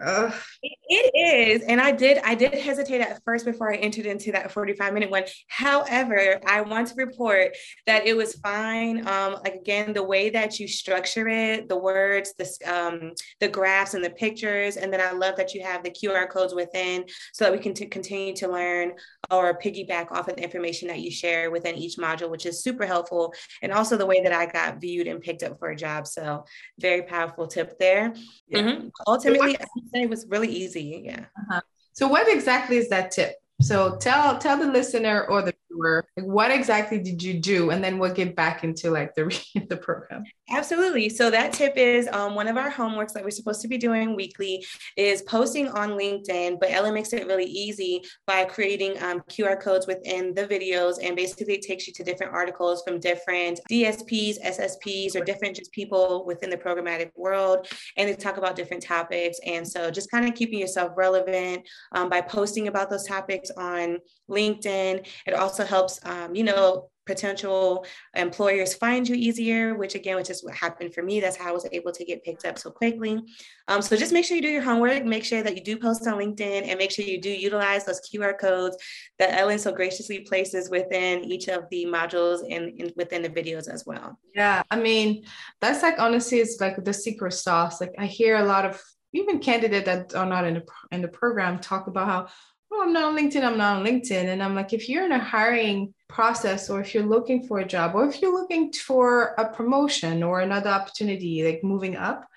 it 0.62 1.12
is. 1.16 1.64
And 1.68 1.82
I 1.82 1.92
did, 1.92 2.20
I 2.24 2.36
did 2.36 2.54
hesitate 2.54 3.02
at 3.02 3.20
first 3.26 3.46
before 3.46 3.74
I 3.74 3.78
entered 3.78 4.06
into 4.06 4.32
that 4.34 4.52
45 4.52 4.94
minute 4.94 5.10
one. 5.10 5.24
However, 5.48 6.40
I 6.46 6.62
want 6.62 6.90
to 6.90 6.96
report 6.96 7.58
that 7.88 8.06
it 8.06 8.16
was 8.16 8.36
fine. 8.36 9.08
Um, 9.08 9.38
like 9.44 9.56
again, 9.56 9.94
the 9.94 10.04
way 10.04 10.30
that 10.30 10.60
you 10.60 10.68
structure 10.68 11.28
it, 11.28 11.68
the 11.68 11.78
words, 11.78 12.34
the, 12.38 12.46
um, 12.72 13.14
the 13.40 13.48
graphs 13.48 13.96
and 13.96 14.04
the 14.04 14.12
pictures. 14.12 14.78
And 14.78 14.94
then 14.94 15.02
I 15.02 15.12
love 15.12 15.36
that 15.38 15.56
you 15.56 15.64
have 15.64 15.84
the 15.84 15.90
QR 15.90 16.30
codes 16.30 16.54
within 16.54 17.06
so 17.34 17.46
that 17.46 17.54
we 17.54 17.60
can 17.60 17.74
t- 17.74 17.88
continue 17.88 18.36
to 18.36 18.48
learn 18.48 18.94
or 19.32 19.58
piggyback 19.58 20.12
off 20.12 20.28
of 20.28 20.36
the 20.36 20.44
information 20.44 20.88
that 20.90 21.00
you 21.00 21.10
share 21.10 21.50
within 21.50 21.76
each 21.76 21.98
module, 21.98 22.30
which 22.30 22.46
is 22.46 22.62
super 22.62 22.86
helpful. 22.86 23.34
And 23.64 23.72
also 23.72 23.98
the 23.98 24.06
way 24.06 24.22
that 24.22 24.34
I 24.34 24.46
got 24.46 24.80
viewed 24.80 25.08
and 25.08 25.22
picked 25.22 25.42
up 25.42 25.58
for 25.58 25.70
a 25.70 25.76
job. 25.76 26.06
So 26.06 26.46
very 26.80 27.02
powerful 27.02 27.48
tip 27.48 27.80
there 27.80 27.95
there. 27.96 28.14
Yeah. 28.48 28.60
Mm-hmm. 28.60 28.88
Ultimately, 29.08 29.58
I 29.60 29.66
would 29.76 29.90
say 29.92 30.02
it 30.04 30.10
was 30.10 30.26
really 30.28 30.50
easy. 30.50 31.04
Yeah. 31.06 31.26
Uh-huh. 31.40 31.62
So, 31.94 32.08
what 32.08 32.28
exactly 32.28 32.78
is 32.78 32.90
that 32.90 33.12
tip? 33.12 33.36
So, 33.62 33.98
tell 33.98 34.38
tell 34.38 34.58
the 34.58 34.68
listener 34.68 35.26
or 35.26 35.42
the 35.42 35.54
viewer 35.70 36.06
like, 36.18 36.26
what 36.26 36.52
exactly 36.52 37.00
did 37.00 37.22
you 37.22 37.40
do, 37.40 37.70
and 37.70 37.84
then 37.84 38.00
we'll 38.00 38.14
get 38.14 38.36
back 38.36 38.64
into 38.64 38.92
like 38.92 39.14
the 39.16 39.26
the 39.70 39.78
program. 39.78 40.24
Absolutely. 40.50 41.10
So 41.10 41.32
that 41.32 41.54
tip 41.54 41.76
is 41.76 42.08
um, 42.12 42.36
one 42.36 42.48
of 42.48 42.56
our 42.56 42.72
homeworks 42.72 43.14
that 43.14 43.24
we're 43.24 43.32
supposed 43.32 43.62
to 43.62 43.68
be 43.68 43.78
doing 43.78 44.16
weekly 44.16 44.64
is 44.96 45.24
posting 45.24 45.68
on 45.70 45.92
LinkedIn, 45.92 46.60
but 46.60 46.70
Ellen 46.70 46.94
makes 46.94 47.14
it 47.14 47.26
really 47.26 47.46
easy 47.46 48.04
by 48.28 48.46
creating 48.46 49.02
um, 49.02 49.22
QR 49.22 49.60
codes 49.60 49.88
within 49.88 50.36
the 50.36 50.46
videos. 50.46 50.98
And 51.02 51.16
basically 51.16 51.56
it 51.56 51.64
takes 51.64 51.88
you 51.88 51.94
to 51.94 52.04
different 52.04 52.32
articles 52.32 52.84
from 52.86 53.00
different 53.00 53.60
DSPs, 53.72 54.36
SSPs, 54.46 55.16
or 55.16 55.24
different 55.24 55.56
just 55.56 55.72
people 55.72 56.26
within 56.28 56.52
the 56.52 56.58
programmatic 56.58 57.10
world. 57.16 57.68
And 57.98 58.08
they 58.08 58.14
talk 58.14 58.38
about 58.38 58.56
different 58.56 58.84
topics. 58.84 59.40
And 59.48 59.68
so 59.68 59.90
just 59.90 60.12
kind 60.12 60.28
of 60.28 60.36
keeping 60.36 60.60
yourself 60.60 60.92
relevant 60.96 61.68
um, 61.94 62.08
by 62.08 62.22
posting 62.22 62.68
about 62.68 62.92
those 62.92 63.08
topics 63.08 63.45
on 63.52 64.00
LinkedIn. 64.30 65.08
It 65.26 65.34
also 65.34 65.66
helps, 65.66 66.00
um, 66.06 66.36
you 66.36 66.44
know, 66.44 66.90
potential 67.06 67.86
employers 68.16 68.74
find 68.74 69.08
you 69.08 69.16
easier, 69.16 69.76
which 69.76 69.96
again, 69.96 70.16
which 70.16 70.30
is 70.30 70.44
what 70.44 70.56
happened 70.56 70.94
for 70.94 71.04
me. 71.04 71.20
That's 71.20 71.38
how 71.38 71.50
I 71.50 71.54
was 71.54 71.68
able 71.72 71.92
to 71.92 72.06
get 72.06 72.24
picked 72.24 72.46
up 72.46 72.58
so 72.58 72.72
quickly. 72.72 73.22
Um, 73.68 73.82
so 73.82 73.96
just 73.96 74.12
make 74.12 74.26
sure 74.26 74.36
you 74.36 74.42
do 74.42 74.50
your 74.50 74.64
homework, 74.64 75.06
make 75.06 75.24
sure 75.24 75.44
that 75.44 75.56
you 75.56 75.64
do 75.64 75.78
post 75.78 76.08
on 76.08 76.18
LinkedIn 76.18 76.68
and 76.68 76.78
make 76.78 76.92
sure 76.92 77.06
you 77.06 77.22
do 77.22 77.30
utilize 77.30 77.86
those 77.86 78.02
QR 78.02 78.38
codes 78.38 78.78
that 79.20 79.38
Ellen 79.38 79.60
so 79.60 79.72
graciously 79.72 80.22
places 80.22 80.70
within 80.70 81.24
each 81.24 81.48
of 81.48 81.66
the 81.70 81.86
modules 81.86 82.42
and, 82.44 82.80
and 82.80 82.92
within 82.96 83.22
the 83.22 83.30
videos 83.30 83.70
as 83.70 83.86
well. 83.86 84.20
Yeah, 84.34 84.64
I 84.72 84.78
mean, 84.78 85.26
that's 85.62 85.84
like 85.84 86.00
honestly, 86.00 86.40
it's 86.40 86.60
like 86.60 86.84
the 86.84 86.94
secret 86.94 87.34
sauce. 87.34 87.80
Like 87.80 87.94
I 87.98 88.06
hear 88.06 88.38
a 88.38 88.46
lot 88.46 88.66
of 88.66 88.82
even 89.14 89.40
candidates 89.40 89.86
that 89.86 90.14
are 90.14 90.26
not 90.26 90.46
in 90.46 90.56
the 90.56 90.66
in 90.92 91.02
the 91.02 91.08
program 91.08 91.60
talk 91.60 91.88
about 91.88 92.08
how 92.08 92.28
oh, 92.72 92.84
I'm 92.84 92.94
not 92.94 93.04
on 93.04 93.18
LinkedIn, 93.18 93.44
I'm 93.44 93.58
not 93.58 93.78
on 93.78 93.86
LinkedIn. 93.86 94.26
And 94.26 94.42
I'm 94.44 94.56
like, 94.56 94.74
if 94.74 94.90
you're 94.90 95.06
in 95.06 95.12
a 95.12 95.20
hiring 95.20 95.94
process 96.08 96.70
or 96.70 96.82
if 96.82 96.94
you're 96.94 97.06
looking 97.06 97.48
for 97.48 97.60
a 97.60 97.68
job 97.68 97.96
or 97.96 98.08
if 98.08 98.22
you're 98.22 98.34
looking 98.34 98.72
for 98.74 99.36
a 99.38 99.50
promotion 99.50 100.24
or 100.24 100.42
another 100.42 100.70
opportunity, 100.70 101.44
like 101.44 101.64
moving 101.64 101.96
up 101.96 102.28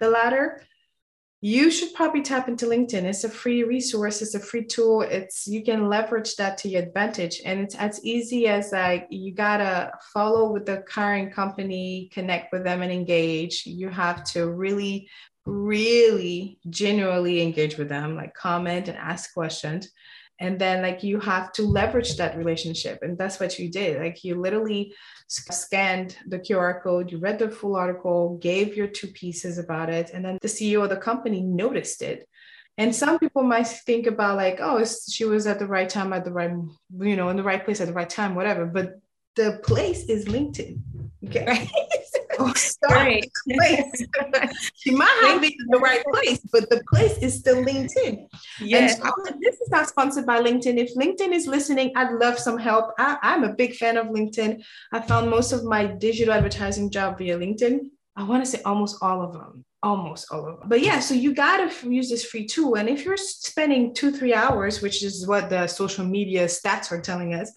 the 0.00 0.08
ladder, 0.08 0.62
you 1.40 1.70
should 1.70 1.94
probably 1.94 2.22
tap 2.22 2.48
into 2.48 2.66
LinkedIn. 2.66 3.04
It's 3.04 3.22
a 3.22 3.28
free 3.28 3.62
resource, 3.62 4.22
it's 4.22 4.34
a 4.34 4.40
free 4.40 4.64
tool. 4.64 5.02
It's 5.02 5.46
you 5.46 5.62
can 5.62 5.88
leverage 5.88 6.34
that 6.36 6.58
to 6.58 6.68
your 6.68 6.82
advantage. 6.82 7.40
And 7.44 7.60
it's 7.60 7.76
as 7.76 8.04
easy 8.04 8.48
as 8.48 8.72
like 8.72 9.06
you 9.10 9.32
gotta 9.32 9.92
follow 10.12 10.50
with 10.50 10.66
the 10.66 10.82
hiring 10.90 11.30
company, 11.30 12.10
connect 12.12 12.52
with 12.52 12.64
them 12.64 12.82
and 12.82 12.90
engage. 12.90 13.64
You 13.66 13.88
have 13.88 14.24
to 14.32 14.50
really 14.50 15.08
really 15.48 16.58
genuinely 16.68 17.42
engage 17.42 17.78
with 17.78 17.88
them, 17.88 18.16
like 18.16 18.34
comment 18.34 18.88
and 18.88 18.96
ask 18.96 19.32
questions. 19.32 19.90
And 20.40 20.56
then, 20.58 20.82
like, 20.82 21.02
you 21.02 21.18
have 21.18 21.52
to 21.54 21.62
leverage 21.62 22.16
that 22.16 22.36
relationship. 22.36 23.00
And 23.02 23.18
that's 23.18 23.40
what 23.40 23.58
you 23.58 23.70
did. 23.70 24.00
Like, 24.00 24.22
you 24.22 24.40
literally 24.40 24.94
scanned 25.26 26.16
the 26.28 26.38
QR 26.38 26.80
code, 26.80 27.10
you 27.10 27.18
read 27.18 27.40
the 27.40 27.50
full 27.50 27.74
article, 27.74 28.38
gave 28.40 28.76
your 28.76 28.86
two 28.86 29.08
pieces 29.08 29.58
about 29.58 29.90
it. 29.90 30.10
And 30.14 30.24
then 30.24 30.38
the 30.40 30.46
CEO 30.48 30.84
of 30.84 30.90
the 30.90 30.96
company 30.96 31.40
noticed 31.40 32.02
it. 32.02 32.28
And 32.76 32.94
some 32.94 33.18
people 33.18 33.42
might 33.42 33.66
think 33.66 34.06
about, 34.06 34.36
like, 34.36 34.60
oh, 34.62 34.84
she 34.84 35.24
was 35.24 35.48
at 35.48 35.58
the 35.58 35.66
right 35.66 35.88
time, 35.88 36.12
at 36.12 36.24
the 36.24 36.32
right, 36.32 36.52
you 37.00 37.16
know, 37.16 37.30
in 37.30 37.36
the 37.36 37.42
right 37.42 37.64
place 37.64 37.80
at 37.80 37.88
the 37.88 37.92
right 37.92 38.08
time, 38.08 38.36
whatever. 38.36 38.64
But 38.64 39.00
the 39.34 39.58
place 39.64 40.04
is 40.04 40.26
LinkedIn. 40.26 40.78
Okay. 41.26 41.44
Right. 41.46 41.68
oh, 42.38 42.52
sorry. 42.54 43.22
Place. 43.50 44.06
she 44.76 44.90
might 44.90 45.18
have 45.22 45.40
been 45.40 45.52
in 45.52 45.66
the 45.70 45.78
right 45.78 46.02
place, 46.12 46.40
but 46.52 46.68
the 46.70 46.82
place 46.92 47.18
is 47.18 47.38
still 47.38 47.64
LinkedIn. 47.64 48.26
Yes. 48.60 48.98
So, 48.98 49.10
this 49.40 49.60
is 49.60 49.68
not 49.70 49.88
sponsored 49.88 50.26
by 50.26 50.40
LinkedIn. 50.40 50.76
If 50.78 50.94
LinkedIn 50.94 51.32
is 51.32 51.46
listening, 51.46 51.92
I'd 51.96 52.12
love 52.12 52.38
some 52.38 52.58
help. 52.58 52.92
I, 52.98 53.18
I'm 53.22 53.44
a 53.44 53.52
big 53.52 53.74
fan 53.74 53.96
of 53.96 54.06
LinkedIn. 54.06 54.62
I 54.92 55.00
found 55.00 55.30
most 55.30 55.52
of 55.52 55.64
my 55.64 55.86
digital 55.86 56.34
advertising 56.34 56.90
job 56.90 57.18
via 57.18 57.38
LinkedIn. 57.38 57.80
I 58.16 58.24
want 58.24 58.44
to 58.44 58.50
say 58.50 58.62
almost 58.62 58.98
all 59.02 59.22
of 59.22 59.32
them 59.32 59.64
almost 59.82 60.26
all 60.32 60.46
of 60.46 60.58
them. 60.58 60.68
But 60.68 60.82
yeah, 60.82 60.98
so 60.98 61.14
you 61.14 61.34
got 61.34 61.70
to 61.70 61.90
use 61.90 62.10
this 62.10 62.24
free 62.24 62.46
tool. 62.46 62.74
And 62.76 62.88
if 62.88 63.04
you're 63.04 63.16
spending 63.16 63.94
two, 63.94 64.10
three 64.10 64.34
hours, 64.34 64.82
which 64.82 65.02
is 65.02 65.26
what 65.26 65.50
the 65.50 65.66
social 65.66 66.04
media 66.04 66.46
stats 66.46 66.90
are 66.90 67.00
telling 67.00 67.34
us, 67.34 67.52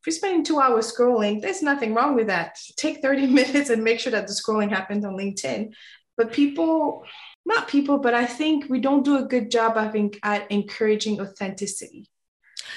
if 0.00 0.06
you're 0.06 0.14
spending 0.14 0.44
two 0.44 0.60
hours 0.60 0.92
scrolling, 0.92 1.40
there's 1.40 1.62
nothing 1.62 1.94
wrong 1.94 2.14
with 2.14 2.28
that. 2.28 2.58
Take 2.76 3.02
30 3.02 3.26
minutes 3.40 3.70
and 3.70 3.82
make 3.82 4.00
sure 4.00 4.12
that 4.12 4.26
the 4.26 4.32
scrolling 4.32 4.70
happens 4.70 5.04
on 5.04 5.16
LinkedIn. 5.16 5.72
But 6.16 6.32
people, 6.32 7.04
not 7.44 7.68
people, 7.68 7.98
but 7.98 8.14
I 8.14 8.26
think 8.26 8.68
we 8.68 8.80
don't 8.80 9.04
do 9.04 9.18
a 9.18 9.24
good 9.24 9.50
job, 9.50 9.76
I 9.76 9.88
think, 9.88 10.18
at 10.22 10.50
encouraging 10.50 11.20
authenticity 11.20 12.08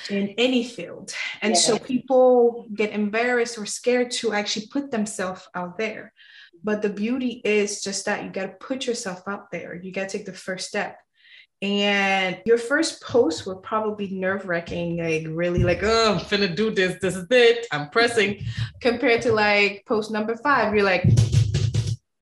in 0.09 0.29
any 0.37 0.63
field. 0.63 1.13
And 1.41 1.53
yeah. 1.53 1.59
so 1.59 1.79
people 1.79 2.67
get 2.73 2.91
embarrassed 2.91 3.57
or 3.57 3.65
scared 3.65 4.11
to 4.11 4.33
actually 4.33 4.67
put 4.67 4.91
themselves 4.91 5.47
out 5.55 5.77
there. 5.77 6.13
But 6.63 6.81
the 6.81 6.89
beauty 6.89 7.41
is 7.43 7.83
just 7.83 8.05
that 8.05 8.23
you 8.23 8.29
got 8.29 8.43
to 8.43 8.65
put 8.65 8.85
yourself 8.85 9.27
out 9.27 9.51
there. 9.51 9.75
You 9.75 9.91
got 9.91 10.09
to 10.09 10.17
take 10.17 10.25
the 10.25 10.33
first 10.33 10.67
step. 10.67 10.97
And 11.61 12.41
your 12.45 12.57
first 12.57 13.03
post 13.03 13.45
will 13.45 13.57
probably 13.57 14.09
nerve 14.09 14.47
wracking, 14.47 14.97
like 14.97 15.27
really 15.29 15.63
like, 15.63 15.83
oh, 15.83 16.13
I'm 16.13 16.19
finna 16.19 16.55
do 16.55 16.71
this. 16.71 16.97
This 16.99 17.15
is 17.15 17.27
it. 17.29 17.67
I'm 17.71 17.89
pressing. 17.89 18.43
Compared 18.81 19.21
to 19.23 19.31
like 19.31 19.83
post 19.87 20.09
number 20.09 20.35
five, 20.35 20.73
you're 20.73 20.83
like, 20.83 21.05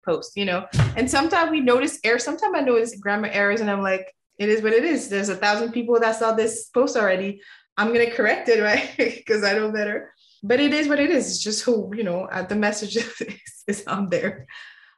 post, 0.05 0.33
you 0.35 0.45
know? 0.45 0.67
And 0.95 1.09
sometimes 1.09 1.49
we 1.49 1.61
notice 1.61 1.99
errors. 2.03 2.23
Sometimes 2.23 2.53
I 2.55 2.61
notice 2.61 2.95
grammar 2.99 3.29
errors 3.29 3.61
and 3.61 3.71
I'm 3.71 3.81
like, 3.81 4.13
it 4.37 4.49
is 4.49 4.61
what 4.61 4.73
it 4.73 4.83
is. 4.83 5.09
There's 5.09 5.29
a 5.29 5.35
thousand 5.35 5.71
people 5.71 5.99
that 5.99 6.15
saw 6.15 6.33
this 6.33 6.69
post 6.69 6.95
already. 6.95 7.41
I'm 7.77 7.93
going 7.93 8.07
to 8.07 8.15
correct 8.15 8.49
it, 8.49 8.61
right? 8.63 8.91
Because 8.97 9.43
I 9.43 9.53
know 9.53 9.71
better. 9.71 10.13
But 10.43 10.59
it 10.59 10.73
is 10.73 10.87
what 10.87 10.99
it 10.99 11.09
is. 11.09 11.27
It's 11.27 11.43
just 11.43 11.63
who, 11.63 11.91
you 11.95 12.03
know, 12.03 12.25
uh, 12.25 12.43
the 12.43 12.55
message 12.55 12.97
is, 12.97 13.63
is 13.67 13.87
on 13.87 14.09
there. 14.09 14.45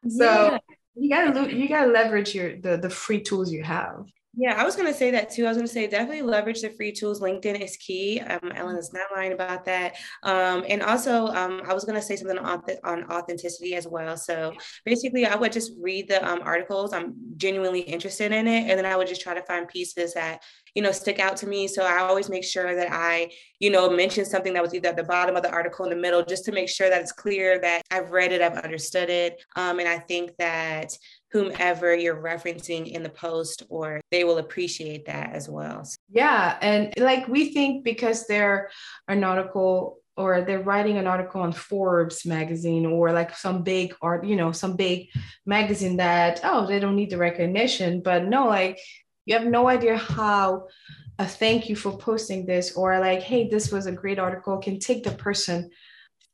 So 0.08 0.26
yeah. 0.26 0.58
you 0.96 1.10
gotta 1.10 1.56
you 1.56 1.68
gotta 1.68 1.92
leverage 1.92 2.36
your 2.36 2.58
the 2.58 2.78
the 2.78 2.92
free 2.92 3.22
tools 3.22 3.52
you 3.52 3.64
have. 3.64 4.06
Yeah, 4.38 4.56
I 4.60 4.66
was 4.66 4.76
going 4.76 4.92
to 4.92 4.98
say 4.98 5.12
that 5.12 5.30
too. 5.30 5.46
I 5.46 5.50
was 5.50 5.58
going 5.58 5.68
to 5.68 5.74
say 5.74 5.88
definitely 5.88 6.22
leverage 6.22 6.62
the 6.62 6.70
free 6.70 6.92
tools. 6.92 7.22
LinkedIn 7.22 7.62
is 7.62 7.78
key. 7.78 8.20
Um, 8.20 8.52
Ellen 8.54 8.76
is 8.76 8.92
not 8.92 9.08
lying 9.16 9.32
about 9.32 9.64
that. 9.66 9.96
Um, 10.24 10.66
and 10.68 10.82
also, 10.82 11.28
um, 11.28 11.62
I 11.66 11.74
was 11.74 11.86
going 11.86 11.96
to 11.96 12.02
say 12.02 12.18
something 12.18 12.38
on, 12.40 12.62
on 12.84 13.10
authenticity 13.10 13.76
as 13.76 13.88
well. 13.88 14.18
So 14.18 14.54
basically, 14.84 15.26
I 15.26 15.36
would 15.36 15.54
just 15.54 15.72
read 15.80 16.10
the 16.10 16.28
um, 16.28 16.42
articles. 16.44 16.92
I'm 16.92 17.14
genuinely 17.38 17.80
interested 17.80 18.34
in 18.34 18.46
it, 18.46 18.70
and 18.70 18.78
then 18.78 18.86
I 18.86 18.98
would 18.98 19.08
just 19.08 19.22
try 19.22 19.34
to 19.34 19.44
find 19.44 19.70
pieces 19.70 20.14
that 20.16 20.44
you 20.74 20.82
know 20.82 20.92
stick 20.92 21.20
out 21.20 21.38
to 21.38 21.48
me. 21.48 21.70
So 21.70 21.84
I 21.84 22.00
always 22.00 22.30
make 22.30 22.44
sure 22.44 22.76
that 22.76 22.90
I 22.92 23.32
you 23.60 23.70
know 23.70 23.90
mention 23.90 24.26
something 24.26 24.54
that 24.54 24.64
was 24.64 24.74
either 24.74 24.90
at 24.90 24.98
the 24.98 25.04
bottom 25.04 25.38
of 25.38 25.44
the 25.44 25.52
article 25.52 25.86
in 25.86 25.92
the 25.92 25.96
middle, 25.96 26.26
just 26.26 26.44
to 26.46 26.52
make 26.52 26.68
sure 26.68 26.90
that 26.90 27.00
it's 27.02 27.14
clear 27.14 27.60
that 27.62 27.84
I've 27.90 28.12
read 28.12 28.34
it, 28.34 28.42
I've 28.42 28.58
understood 28.58 29.10
it. 29.10 29.42
Um, 29.56 29.80
and 29.80 29.88
I 29.88 30.00
think 30.00 30.32
that 30.40 30.92
whomever 31.36 31.94
you're 31.94 32.16
referencing 32.16 32.90
in 32.90 33.04
the 33.04 33.10
post 33.10 33.64
or 33.68 34.00
they 34.10 34.24
will 34.24 34.38
appreciate 34.38 35.06
that 35.06 35.34
as 35.34 35.50
well. 35.50 35.86
Yeah. 36.10 36.58
And 36.62 36.94
like 36.98 37.28
we 37.28 37.54
think 37.54 37.84
because 37.84 38.26
they're 38.26 38.70
an 39.10 39.22
article 39.26 39.98
or 40.16 40.44
they're 40.44 40.64
writing 40.64 40.98
an 40.98 41.08
article 41.08 41.42
on 41.42 41.52
Forbes 41.52 42.26
magazine 42.26 42.86
or 42.86 43.12
like 43.12 43.36
some 43.36 43.64
big 43.64 43.94
art, 44.02 44.26
you 44.26 44.38
know, 44.38 44.54
some 44.54 44.78
big 44.78 45.10
magazine 45.46 45.98
that, 45.98 46.40
oh, 46.46 46.66
they 46.66 46.80
don't 46.80 46.96
need 46.96 47.10
the 47.10 47.18
recognition. 47.18 48.00
But 48.02 48.24
no, 48.24 48.48
like 48.48 48.80
you 49.26 49.38
have 49.38 49.46
no 49.46 49.68
idea 49.68 49.98
how 49.98 50.68
a 51.20 51.26
thank 51.26 51.68
you 51.68 51.76
for 51.76 51.98
posting 51.98 52.46
this 52.46 52.78
or 52.78 52.98
like, 53.02 53.24
hey, 53.24 53.50
this 53.50 53.74
was 53.74 53.88
a 53.88 53.92
great 53.92 54.20
article 54.20 54.58
can 54.60 54.80
take 54.80 55.04
the 55.04 55.12
person 55.12 55.70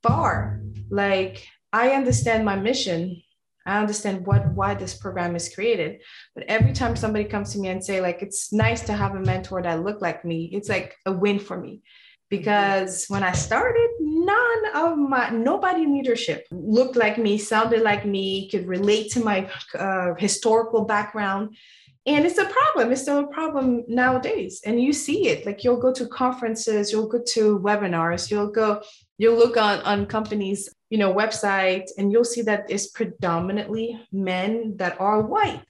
far. 0.03 0.61
Like 0.91 1.43
I 1.73 1.89
understand 1.89 2.45
my 2.45 2.55
mission 2.55 3.23
I 3.65 3.79
understand 3.79 4.25
what 4.25 4.53
why 4.53 4.73
this 4.73 4.93
program 4.93 5.35
is 5.35 5.53
created. 5.53 6.01
But 6.35 6.45
every 6.47 6.73
time 6.73 6.95
somebody 6.95 7.25
comes 7.25 7.53
to 7.53 7.59
me 7.59 7.69
and 7.69 7.83
say 7.83 8.01
like 8.01 8.21
it's 8.21 8.51
nice 8.51 8.81
to 8.85 8.93
have 8.93 9.15
a 9.15 9.19
mentor 9.19 9.61
that 9.61 9.83
look 9.83 10.01
like 10.01 10.25
me, 10.25 10.49
it's 10.53 10.69
like 10.69 10.95
a 11.05 11.11
win 11.11 11.39
for 11.39 11.59
me. 11.59 11.81
Because 12.29 13.05
when 13.09 13.23
I 13.23 13.33
started, 13.33 13.89
none 13.99 14.63
of 14.73 14.97
my 14.97 15.29
nobody 15.29 15.83
in 15.83 15.93
leadership 15.93 16.47
looked 16.51 16.95
like 16.95 17.17
me, 17.17 17.37
sounded 17.37 17.81
like 17.81 18.05
me, 18.05 18.49
could 18.49 18.67
relate 18.67 19.11
to 19.11 19.19
my 19.23 19.49
uh, 19.77 20.13
historical 20.17 20.85
background. 20.85 21.55
And 22.07 22.25
it's 22.25 22.39
a 22.39 22.45
problem. 22.45 22.91
It's 22.91 23.03
still 23.03 23.19
a 23.19 23.27
problem 23.27 23.83
nowadays. 23.87 24.61
And 24.65 24.81
you 24.81 24.91
see 24.91 25.27
it. 25.27 25.45
Like 25.45 25.63
you'll 25.63 25.79
go 25.79 25.93
to 25.93 26.07
conferences, 26.07 26.91
you'll 26.91 27.07
go 27.07 27.21
to 27.33 27.59
webinars, 27.59 28.31
you'll 28.31 28.49
go, 28.49 28.81
you'll 29.19 29.37
look 29.37 29.55
on, 29.55 29.81
on 29.81 30.07
companies 30.07 30.67
you 30.91 30.97
know, 30.97 31.11
website, 31.11 31.87
and 31.97 32.11
you'll 32.11 32.33
see 32.35 32.43
that 32.43 32.69
it's 32.69 32.87
predominantly 32.87 33.99
men 34.11 34.75
that 34.77 34.99
are 34.99 35.21
white. 35.21 35.63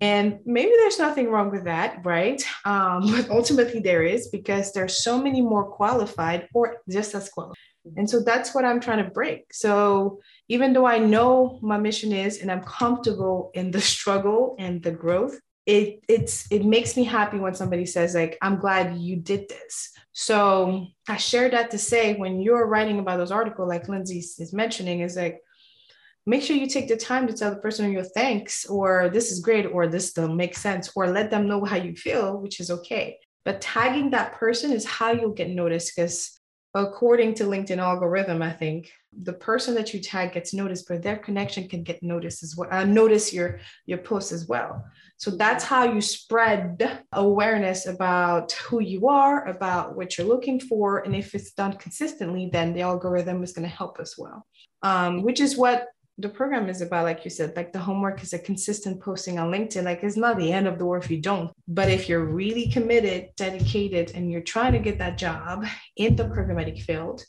And 0.00 0.38
maybe 0.46 0.72
there's 0.78 0.98
nothing 0.98 1.28
wrong 1.28 1.50
with 1.50 1.64
that, 1.64 2.06
right? 2.06 2.42
Um, 2.64 3.10
but 3.10 3.28
ultimately 3.28 3.80
there 3.80 4.04
is 4.04 4.28
because 4.28 4.72
there's 4.72 5.04
so 5.04 5.20
many 5.20 5.42
more 5.42 5.64
qualified 5.64 6.48
or 6.54 6.78
just 6.88 7.14
as 7.14 7.28
qualified. 7.28 7.56
And 7.96 8.08
so 8.08 8.20
that's 8.20 8.54
what 8.54 8.64
I'm 8.64 8.80
trying 8.80 9.04
to 9.04 9.10
break. 9.10 9.52
So 9.52 10.20
even 10.48 10.72
though 10.72 10.86
I 10.86 10.98
know 10.98 11.58
my 11.62 11.78
mission 11.78 12.12
is 12.12 12.40
and 12.40 12.50
I'm 12.50 12.62
comfortable 12.62 13.50
in 13.54 13.72
the 13.72 13.80
struggle 13.80 14.54
and 14.58 14.82
the 14.82 14.92
growth, 14.92 15.38
it 15.70 16.04
it's 16.08 16.50
it 16.50 16.64
makes 16.64 16.96
me 16.96 17.04
happy 17.04 17.38
when 17.38 17.54
somebody 17.54 17.86
says 17.86 18.12
like 18.14 18.36
i'm 18.42 18.58
glad 18.58 18.98
you 18.98 19.16
did 19.16 19.48
this. 19.48 19.92
So 20.12 20.86
i 21.08 21.16
share 21.16 21.48
that 21.50 21.70
to 21.70 21.78
say 21.78 22.14
when 22.14 22.40
you're 22.40 22.66
writing 22.66 22.98
about 22.98 23.18
those 23.18 23.30
articles 23.30 23.68
like 23.68 23.88
lindsay 23.88 24.18
is 24.18 24.52
mentioning 24.52 25.00
is 25.00 25.16
like 25.16 25.38
make 26.26 26.42
sure 26.42 26.56
you 26.56 26.66
take 26.66 26.88
the 26.88 26.96
time 26.96 27.28
to 27.28 27.32
tell 27.32 27.50
the 27.50 27.60
person 27.60 27.92
your 27.92 28.02
thanks 28.02 28.66
or 28.66 29.10
this 29.10 29.30
is 29.30 29.40
great 29.40 29.66
or 29.66 29.86
this 29.86 30.12
don't 30.12 30.36
make 30.36 30.56
sense 30.56 30.90
or 30.96 31.06
let 31.06 31.30
them 31.30 31.46
know 31.46 31.64
how 31.64 31.76
you 31.76 31.94
feel 31.94 32.38
which 32.38 32.58
is 32.58 32.70
okay. 32.70 33.18
But 33.44 33.60
tagging 33.60 34.10
that 34.10 34.34
person 34.34 34.72
is 34.72 34.84
how 34.84 35.12
you'll 35.12 35.40
get 35.40 35.50
noticed 35.50 35.94
because 35.94 36.39
according 36.74 37.34
to 37.34 37.44
LinkedIn 37.44 37.78
algorithm, 37.78 38.42
I 38.42 38.52
think 38.52 38.90
the 39.22 39.32
person 39.32 39.74
that 39.74 39.92
you 39.92 40.00
tag 40.00 40.32
gets 40.32 40.54
noticed, 40.54 40.86
but 40.88 41.02
their 41.02 41.16
connection 41.16 41.68
can 41.68 41.82
get 41.82 42.02
noticed 42.02 42.42
as 42.42 42.56
well. 42.56 42.68
Uh, 42.70 42.84
notice 42.84 43.32
your 43.32 43.58
your 43.86 43.98
post 43.98 44.30
as 44.30 44.46
well. 44.46 44.84
So 45.16 45.32
that's 45.32 45.64
how 45.64 45.84
you 45.84 46.00
spread 46.00 47.04
awareness 47.12 47.86
about 47.86 48.52
who 48.52 48.80
you 48.80 49.08
are, 49.08 49.46
about 49.48 49.96
what 49.96 50.16
you're 50.16 50.26
looking 50.26 50.60
for, 50.60 51.00
and 51.00 51.14
if 51.14 51.34
it's 51.34 51.52
done 51.52 51.74
consistently, 51.74 52.48
then 52.52 52.72
the 52.72 52.82
algorithm 52.82 53.42
is 53.42 53.52
going 53.52 53.68
to 53.68 53.74
help 53.74 53.98
as 54.00 54.14
well. 54.16 54.46
Um, 54.82 55.22
which 55.22 55.40
is 55.40 55.58
what 55.58 55.88
the 56.20 56.28
program 56.28 56.68
is 56.68 56.80
about 56.80 57.04
like 57.04 57.24
you 57.24 57.30
said 57.30 57.56
like 57.56 57.72
the 57.72 57.78
homework 57.78 58.22
is 58.22 58.32
a 58.32 58.38
consistent 58.38 59.00
posting 59.00 59.38
on 59.38 59.50
linkedin. 59.50 59.84
Like 59.84 60.02
it's 60.02 60.16
not 60.16 60.38
the 60.38 60.52
end 60.52 60.66
of 60.66 60.78
the 60.78 60.86
world 60.86 61.04
if 61.04 61.10
you 61.10 61.20
don't. 61.20 61.50
But 61.66 61.88
if 61.90 62.08
you're 62.08 62.24
really 62.24 62.68
committed 62.68 63.30
dedicated 63.36 64.12
and 64.14 64.30
you're 64.30 64.42
trying 64.42 64.72
to 64.72 64.78
get 64.78 64.98
that 64.98 65.18
job 65.18 65.64
in 65.96 66.16
the 66.16 66.24
programmatic 66.24 66.82
field 66.82 67.22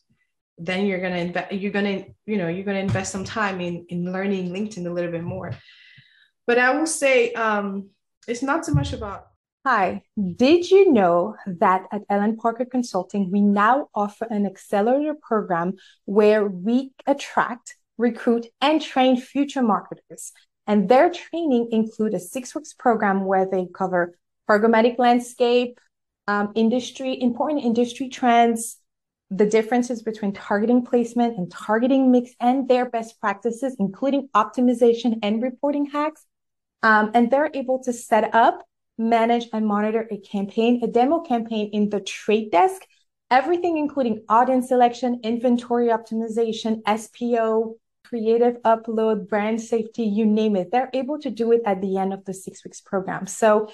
then 0.58 0.86
you're 0.86 1.00
going 1.00 1.14
to 1.14 1.20
invest 1.20 1.52
you're 1.52 1.72
going 1.72 1.86
to 1.86 2.10
you 2.26 2.38
know 2.38 2.48
you're 2.48 2.66
going 2.66 2.78
to 2.78 2.84
invest 2.84 3.12
some 3.12 3.24
time 3.24 3.60
in 3.62 3.86
in 3.90 4.12
learning 4.12 4.50
linkedin 4.50 4.86
a 4.86 4.90
little 4.90 5.12
bit 5.12 5.24
more. 5.24 5.52
But 6.48 6.58
i 6.58 6.74
will 6.76 6.88
say 6.88 7.34
um 7.34 7.90
it's 8.28 8.44
not 8.44 8.66
so 8.66 8.74
much 8.74 8.94
about 8.94 9.28
Hi, 9.64 10.02
did 10.18 10.72
you 10.72 10.92
know 10.92 11.36
that 11.46 11.86
at 11.92 12.02
Ellen 12.10 12.36
Parker 12.36 12.66
Consulting, 12.66 13.30
we 13.30 13.42
now 13.42 13.90
offer 13.94 14.26
an 14.26 14.48
accelerator 14.48 15.14
program 15.14 15.76
where 16.06 16.44
we 16.48 16.94
attract 17.06 17.76
recruit, 18.02 18.48
and 18.60 18.82
train 18.82 19.20
future 19.20 19.62
marketers. 19.62 20.34
And 20.68 20.90
their 20.90 21.10
training 21.12 21.70
include 21.72 22.14
a 22.14 22.20
six 22.20 22.54
weeks 22.56 22.74
program 22.74 23.26
where 23.26 23.46
they 23.50 23.68
cover 23.74 24.18
programmatic 24.50 24.98
landscape, 24.98 25.80
um, 26.28 26.52
industry, 26.56 27.20
important 27.22 27.64
industry 27.64 28.10
trends, 28.10 28.78
the 29.30 29.46
differences 29.46 30.04
between 30.04 30.34
targeting 30.34 30.84
placement 30.84 31.38
and 31.38 31.50
targeting 31.50 32.12
mix 32.12 32.32
and 32.40 32.68
their 32.68 32.90
best 32.90 33.20
practices, 33.22 33.76
including 33.80 34.28
optimization 34.36 35.20
and 35.24 35.42
reporting 35.42 35.86
hacks. 35.86 36.26
Um, 36.84 37.12
and 37.14 37.32
they're 37.32 37.52
able 37.54 37.82
to 37.84 37.94
set 37.94 38.36
up, 38.36 38.66
manage, 38.98 39.48
and 39.54 39.66
monitor 39.66 40.08
a 40.12 40.18
campaign, 40.18 40.82
a 40.84 40.88
demo 40.88 41.22
campaign 41.22 41.70
in 41.72 41.90
the 41.90 42.02
trade 42.02 42.52
desk, 42.52 42.82
everything 43.30 43.78
including 43.78 44.24
audience 44.28 44.68
selection, 44.68 45.22
inventory 45.24 45.88
optimization, 45.88 46.82
SPO, 46.84 47.76
creative 48.12 48.62
upload, 48.64 49.30
brand 49.30 49.62
safety, 49.62 50.04
you 50.04 50.26
name 50.26 50.58
it. 50.58 50.70
They're 50.70 50.90
able 50.94 51.18
to 51.20 51.30
do 51.30 51.54
it 51.54 51.62
at 51.66 51.82
the 51.82 51.98
end 51.98 52.12
of 52.14 52.26
the 52.26 52.34
six 52.34 52.66
weeks 52.66 52.82
program. 52.82 53.26
So 53.26 53.70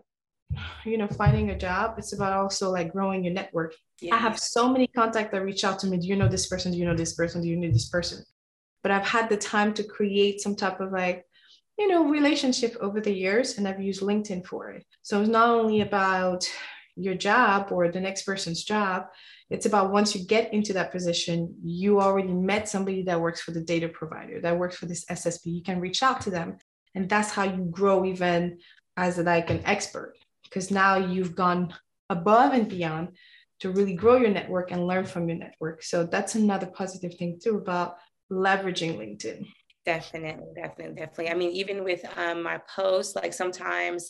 You 0.85 0.97
know, 0.97 1.07
finding 1.07 1.49
a 1.49 1.57
job, 1.57 1.95
it's 1.97 2.13
about 2.13 2.31
also 2.31 2.71
like 2.71 2.93
growing 2.93 3.23
your 3.23 3.33
network. 3.33 3.73
Yeah. 3.99 4.15
I 4.15 4.19
have 4.19 4.39
so 4.39 4.69
many 4.69 4.87
contacts 4.87 5.31
that 5.31 5.43
reach 5.43 5.63
out 5.63 5.79
to 5.79 5.87
me. 5.87 5.97
Do 5.97 6.07
you 6.07 6.15
know 6.15 6.27
this 6.27 6.47
person? 6.47 6.71
Do 6.71 6.77
you 6.77 6.85
know 6.85 6.95
this 6.95 7.13
person? 7.13 7.41
Do 7.41 7.49
you 7.49 7.57
know 7.57 7.71
this 7.71 7.89
person? 7.89 8.23
But 8.85 8.91
I've 8.91 9.07
had 9.07 9.29
the 9.29 9.37
time 9.37 9.73
to 9.73 9.83
create 9.83 10.39
some 10.39 10.55
type 10.55 10.79
of 10.79 10.91
like, 10.91 11.25
you 11.75 11.87
know, 11.87 12.07
relationship 12.07 12.77
over 12.79 13.01
the 13.01 13.11
years, 13.11 13.57
and 13.57 13.67
I've 13.67 13.81
used 13.81 14.03
LinkedIn 14.03 14.45
for 14.45 14.69
it. 14.69 14.85
So 15.01 15.19
it's 15.21 15.27
not 15.27 15.49
only 15.49 15.81
about 15.81 16.47
your 16.95 17.15
job 17.15 17.71
or 17.71 17.89
the 17.89 17.99
next 17.99 18.27
person's 18.27 18.63
job, 18.63 19.07
it's 19.49 19.65
about 19.65 19.91
once 19.91 20.13
you 20.13 20.23
get 20.23 20.53
into 20.53 20.71
that 20.73 20.91
position, 20.91 21.55
you 21.63 21.99
already 21.99 22.31
met 22.31 22.69
somebody 22.69 23.01
that 23.05 23.19
works 23.19 23.41
for 23.41 23.53
the 23.53 23.63
data 23.63 23.89
provider, 23.89 24.39
that 24.41 24.55
works 24.55 24.75
for 24.77 24.85
this 24.85 25.03
SSP. 25.05 25.45
You 25.45 25.63
can 25.63 25.79
reach 25.79 26.03
out 26.03 26.21
to 26.21 26.29
them. 26.29 26.59
And 26.93 27.09
that's 27.09 27.31
how 27.31 27.45
you 27.45 27.67
grow 27.71 28.05
even 28.05 28.59
as 28.97 29.17
like 29.17 29.49
an 29.49 29.63
expert, 29.65 30.13
because 30.43 30.69
now 30.69 30.97
you've 30.97 31.35
gone 31.35 31.73
above 32.11 32.53
and 32.53 32.69
beyond 32.69 33.17
to 33.61 33.71
really 33.71 33.95
grow 33.95 34.17
your 34.17 34.29
network 34.29 34.69
and 34.69 34.85
learn 34.85 35.05
from 35.05 35.27
your 35.27 35.39
network. 35.39 35.81
So 35.81 36.03
that's 36.03 36.35
another 36.35 36.67
positive 36.67 37.15
thing 37.15 37.39
too 37.43 37.57
about 37.57 37.95
leveraging 38.31 38.97
LinkedIn. 38.97 39.45
Definitely, 39.85 40.47
definitely, 40.55 40.95
definitely. 40.95 41.29
I 41.29 41.35
mean, 41.35 41.51
even 41.51 41.83
with 41.83 42.03
um, 42.17 42.41
my 42.41 42.59
posts, 42.75 43.15
like 43.15 43.33
sometimes 43.33 44.09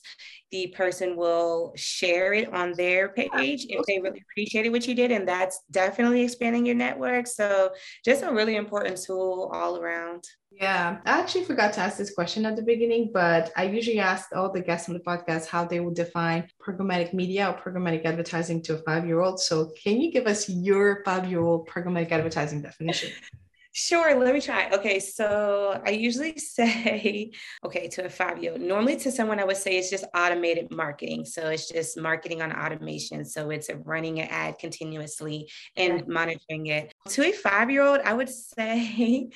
the 0.50 0.68
person 0.68 1.18
will 1.18 1.74
share 1.76 2.32
it 2.32 2.54
on 2.54 2.72
their 2.72 3.10
page 3.10 3.66
if 3.68 3.86
they 3.86 4.00
really 4.00 4.24
appreciated 4.32 4.70
what 4.70 4.88
you 4.88 4.96
did. 4.96 5.12
And 5.12 5.28
that's 5.28 5.60
definitely 5.72 6.22
expanding 6.22 6.66
your 6.66 6.76
network. 6.76 7.28
So, 7.28 7.72
just 8.06 8.24
a 8.24 8.32
really 8.32 8.56
important 8.56 9.02
tool 9.04 9.52
all 9.54 9.78
around. 9.78 10.24
Yeah, 10.50 11.00
I 11.06 11.20
actually 11.20 11.44
forgot 11.44 11.74
to 11.74 11.82
ask 11.82 11.98
this 11.98 12.14
question 12.14 12.46
at 12.46 12.56
the 12.56 12.62
beginning, 12.62 13.12
but 13.14 13.52
I 13.58 13.64
usually 13.66 14.00
ask 14.00 14.34
all 14.34 14.54
the 14.54 14.62
guests 14.62 14.88
on 14.88 14.96
the 14.96 15.02
podcast 15.02 15.48
how 15.48 15.66
they 15.66 15.82
would 15.82 15.96
define 15.96 16.48
programmatic 16.66 17.14
media 17.14 17.50
or 17.50 17.62
programmatic 17.62 18.06
advertising 18.06 18.64
to 18.64 18.76
a 18.76 18.78
five 18.84 19.06
year 19.06 19.20
old. 19.20 19.42
So, 19.42 19.74
can 19.84 20.00
you 20.00 20.10
give 20.10 20.26
us 20.26 20.48
your 20.48 21.04
five 21.04 21.30
year 21.30 21.42
old 21.42 21.68
programmatic 21.68 22.14
advertising 22.14 22.62
definition? 22.62 23.12
Sure, 23.78 24.18
let 24.18 24.34
me 24.34 24.40
try. 24.40 24.70
Okay, 24.72 25.02
so 25.02 25.82
I 25.86 25.90
usually 25.90 26.38
say, 26.38 27.32
okay, 27.62 27.90
to 27.90 28.06
a 28.06 28.10
five 28.10 28.42
year 28.42 28.54
old. 28.54 28.62
Normally, 28.62 28.96
to 28.96 29.12
someone, 29.12 29.38
I 29.38 29.44
would 29.44 29.58
say 29.58 29.78
it's 29.78 29.90
just 29.90 30.06
automated 30.16 30.72
marketing. 30.72 31.26
So 31.26 31.50
it's 31.50 31.68
just 31.68 31.98
marketing 31.98 32.42
on 32.42 32.54
automation. 32.54 33.26
So 33.26 33.50
it's 33.50 33.70
running 33.84 34.22
an 34.22 34.30
ad 34.30 34.60
continuously 34.60 35.50
and 35.76 36.08
monitoring 36.08 36.68
it. 36.68 36.94
To 37.10 37.24
a 37.26 37.34
five 37.34 37.70
year 37.70 37.84
old, 37.84 38.00
I 38.06 38.14
would 38.14 38.30
say, 38.58 39.30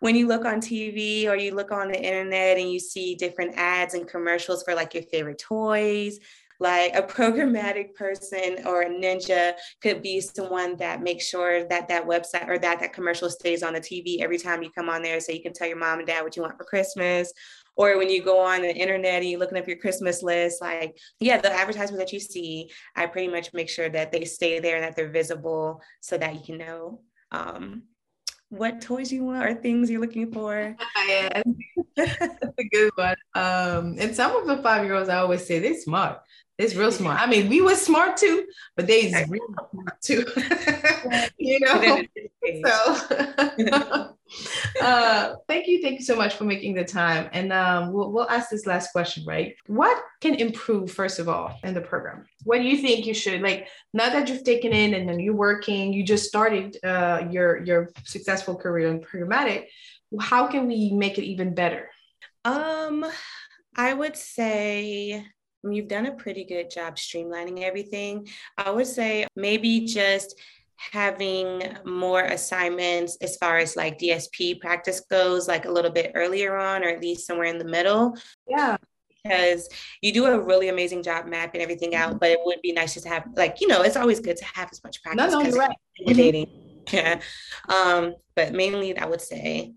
when 0.00 0.14
you 0.14 0.28
look 0.28 0.44
on 0.44 0.60
TV 0.60 1.26
or 1.26 1.34
you 1.34 1.54
look 1.54 1.72
on 1.72 1.88
the 1.88 1.98
internet 1.98 2.58
and 2.58 2.70
you 2.70 2.78
see 2.78 3.14
different 3.14 3.54
ads 3.56 3.94
and 3.94 4.06
commercials 4.06 4.62
for 4.62 4.74
like 4.74 4.92
your 4.92 5.04
favorite 5.04 5.38
toys, 5.38 6.18
like 6.60 6.94
a 6.94 7.02
programmatic 7.16 7.94
person 7.94 8.58
or 8.66 8.82
a 8.82 8.88
ninja 8.88 9.54
could 9.82 10.02
be 10.02 10.20
someone 10.20 10.76
that 10.76 11.02
makes 11.02 11.26
sure 11.26 11.66
that 11.68 11.88
that 11.88 12.06
website 12.06 12.48
or 12.48 12.58
that 12.58 12.80
that 12.80 12.92
commercial 12.92 13.30
stays 13.30 13.62
on 13.62 13.74
the 13.74 13.80
TV 13.80 14.20
every 14.20 14.38
time 14.38 14.62
you 14.62 14.70
come 14.70 14.88
on 14.88 15.02
there 15.02 15.20
so 15.20 15.32
you 15.32 15.42
can 15.42 15.52
tell 15.52 15.68
your 15.68 15.76
mom 15.76 15.98
and 15.98 16.08
dad 16.08 16.22
what 16.22 16.36
you 16.36 16.42
want 16.42 16.56
for 16.56 16.64
Christmas 16.64 17.32
or 17.76 17.98
when 17.98 18.08
you 18.08 18.22
go 18.22 18.40
on 18.40 18.62
the 18.62 18.74
internet 18.74 19.20
and 19.20 19.30
you're 19.30 19.38
looking 19.38 19.58
up 19.58 19.68
your 19.68 19.76
Christmas 19.76 20.22
list, 20.22 20.62
like, 20.62 20.96
yeah, 21.20 21.38
the 21.38 21.52
advertisements 21.52 21.98
that 21.98 22.12
you 22.12 22.20
see, 22.20 22.70
I 22.96 23.06
pretty 23.06 23.28
much 23.28 23.52
make 23.52 23.68
sure 23.68 23.90
that 23.90 24.10
they 24.10 24.24
stay 24.24 24.58
there 24.60 24.76
and 24.76 24.84
that 24.84 24.96
they're 24.96 25.10
visible 25.10 25.82
so 26.00 26.16
that 26.16 26.34
you 26.34 26.40
can 26.42 26.58
know 26.58 27.00
um, 27.32 27.82
what 28.48 28.80
toys 28.80 29.12
you 29.12 29.24
want 29.24 29.44
or 29.44 29.54
things 29.54 29.90
you're 29.90 30.00
looking 30.00 30.32
for. 30.32 30.74
yeah, 31.06 31.42
that's 31.96 32.58
a 32.58 32.64
good 32.72 32.92
one. 32.94 33.16
Um, 33.34 33.96
and 33.98 34.16
some 34.16 34.34
of 34.34 34.46
the 34.46 34.62
five 34.62 34.84
year 34.84 34.94
olds, 34.94 35.10
I 35.10 35.18
always 35.18 35.46
say 35.46 35.58
they're 35.58 35.78
smart. 35.78 36.20
It's 36.58 36.74
real 36.74 36.90
smart. 36.90 37.20
I 37.20 37.26
mean, 37.26 37.50
we 37.50 37.60
were 37.60 37.74
smart 37.74 38.16
too, 38.16 38.46
but 38.76 38.86
they 38.86 39.12
real 39.28 39.46
smart 39.70 40.00
too. 40.00 40.24
you 41.38 41.60
know. 41.60 42.02
so, 42.64 44.16
uh, 44.82 45.34
thank 45.48 45.66
you, 45.66 45.82
thank 45.82 45.98
you 45.98 46.04
so 46.04 46.16
much 46.16 46.34
for 46.34 46.44
making 46.44 46.74
the 46.74 46.84
time. 46.84 47.28
And 47.32 47.52
um, 47.52 47.92
we'll 47.92 48.10
we'll 48.10 48.30
ask 48.30 48.48
this 48.48 48.66
last 48.66 48.92
question, 48.92 49.24
right? 49.26 49.54
What 49.66 50.02
can 50.22 50.34
improve 50.34 50.90
first 50.90 51.18
of 51.18 51.28
all 51.28 51.58
in 51.62 51.74
the 51.74 51.82
program? 51.82 52.26
What 52.44 52.58
do 52.58 52.64
you 52.64 52.78
think 52.78 53.06
you 53.06 53.14
should 53.14 53.42
like? 53.42 53.68
Now 53.92 54.08
that 54.08 54.28
you've 54.28 54.44
taken 54.44 54.72
in 54.72 54.94
and 54.94 55.08
then 55.08 55.20
you're 55.20 55.34
working, 55.34 55.92
you 55.92 56.04
just 56.04 56.24
started 56.24 56.78
uh, 56.82 57.28
your 57.30 57.62
your 57.64 57.90
successful 58.04 58.56
career 58.56 58.88
in 58.88 59.00
programmatic. 59.00 59.66
How 60.20 60.46
can 60.46 60.66
we 60.66 60.92
make 60.92 61.18
it 61.18 61.24
even 61.24 61.54
better? 61.54 61.90
Um, 62.46 63.04
I 63.76 63.92
would 63.92 64.16
say 64.16 65.26
you've 65.72 65.88
done 65.88 66.06
a 66.06 66.14
pretty 66.14 66.44
good 66.44 66.70
job 66.70 66.96
streamlining 66.96 67.62
everything. 67.62 68.28
I 68.56 68.70
would 68.70 68.86
say 68.86 69.26
maybe 69.36 69.86
just 69.86 70.38
having 70.76 71.62
more 71.84 72.22
assignments 72.22 73.16
as 73.20 73.36
far 73.36 73.58
as 73.58 73.76
like 73.76 73.98
DSP 73.98 74.60
practice 74.60 75.00
goes, 75.10 75.48
like 75.48 75.64
a 75.64 75.70
little 75.70 75.90
bit 75.90 76.12
earlier 76.14 76.56
on, 76.56 76.84
or 76.84 76.88
at 76.88 77.00
least 77.00 77.26
somewhere 77.26 77.46
in 77.46 77.58
the 77.58 77.64
middle. 77.64 78.16
Yeah. 78.48 78.76
Because 79.22 79.68
you 80.02 80.12
do 80.12 80.26
a 80.26 80.38
really 80.38 80.68
amazing 80.68 81.02
job 81.02 81.26
mapping 81.26 81.60
everything 81.60 81.94
out, 81.94 82.10
mm-hmm. 82.10 82.18
but 82.18 82.30
it 82.30 82.38
would 82.44 82.60
be 82.62 82.72
nice 82.72 82.94
just 82.94 83.06
to 83.06 83.12
have, 83.12 83.26
like, 83.34 83.60
you 83.60 83.66
know, 83.66 83.82
it's 83.82 83.96
always 83.96 84.20
good 84.20 84.36
to 84.36 84.44
have 84.44 84.68
as 84.70 84.82
much 84.84 85.02
practice. 85.02 85.32
No, 85.32 85.40
no, 85.40 85.48
you're 85.48 85.58
right. 85.58 85.76
Mm-hmm. 86.06 86.52
Yeah. 86.92 87.20
Um, 87.68 88.14
but 88.36 88.52
mainly, 88.52 88.96
I 88.96 89.06
would 89.06 89.20
say 89.20 89.74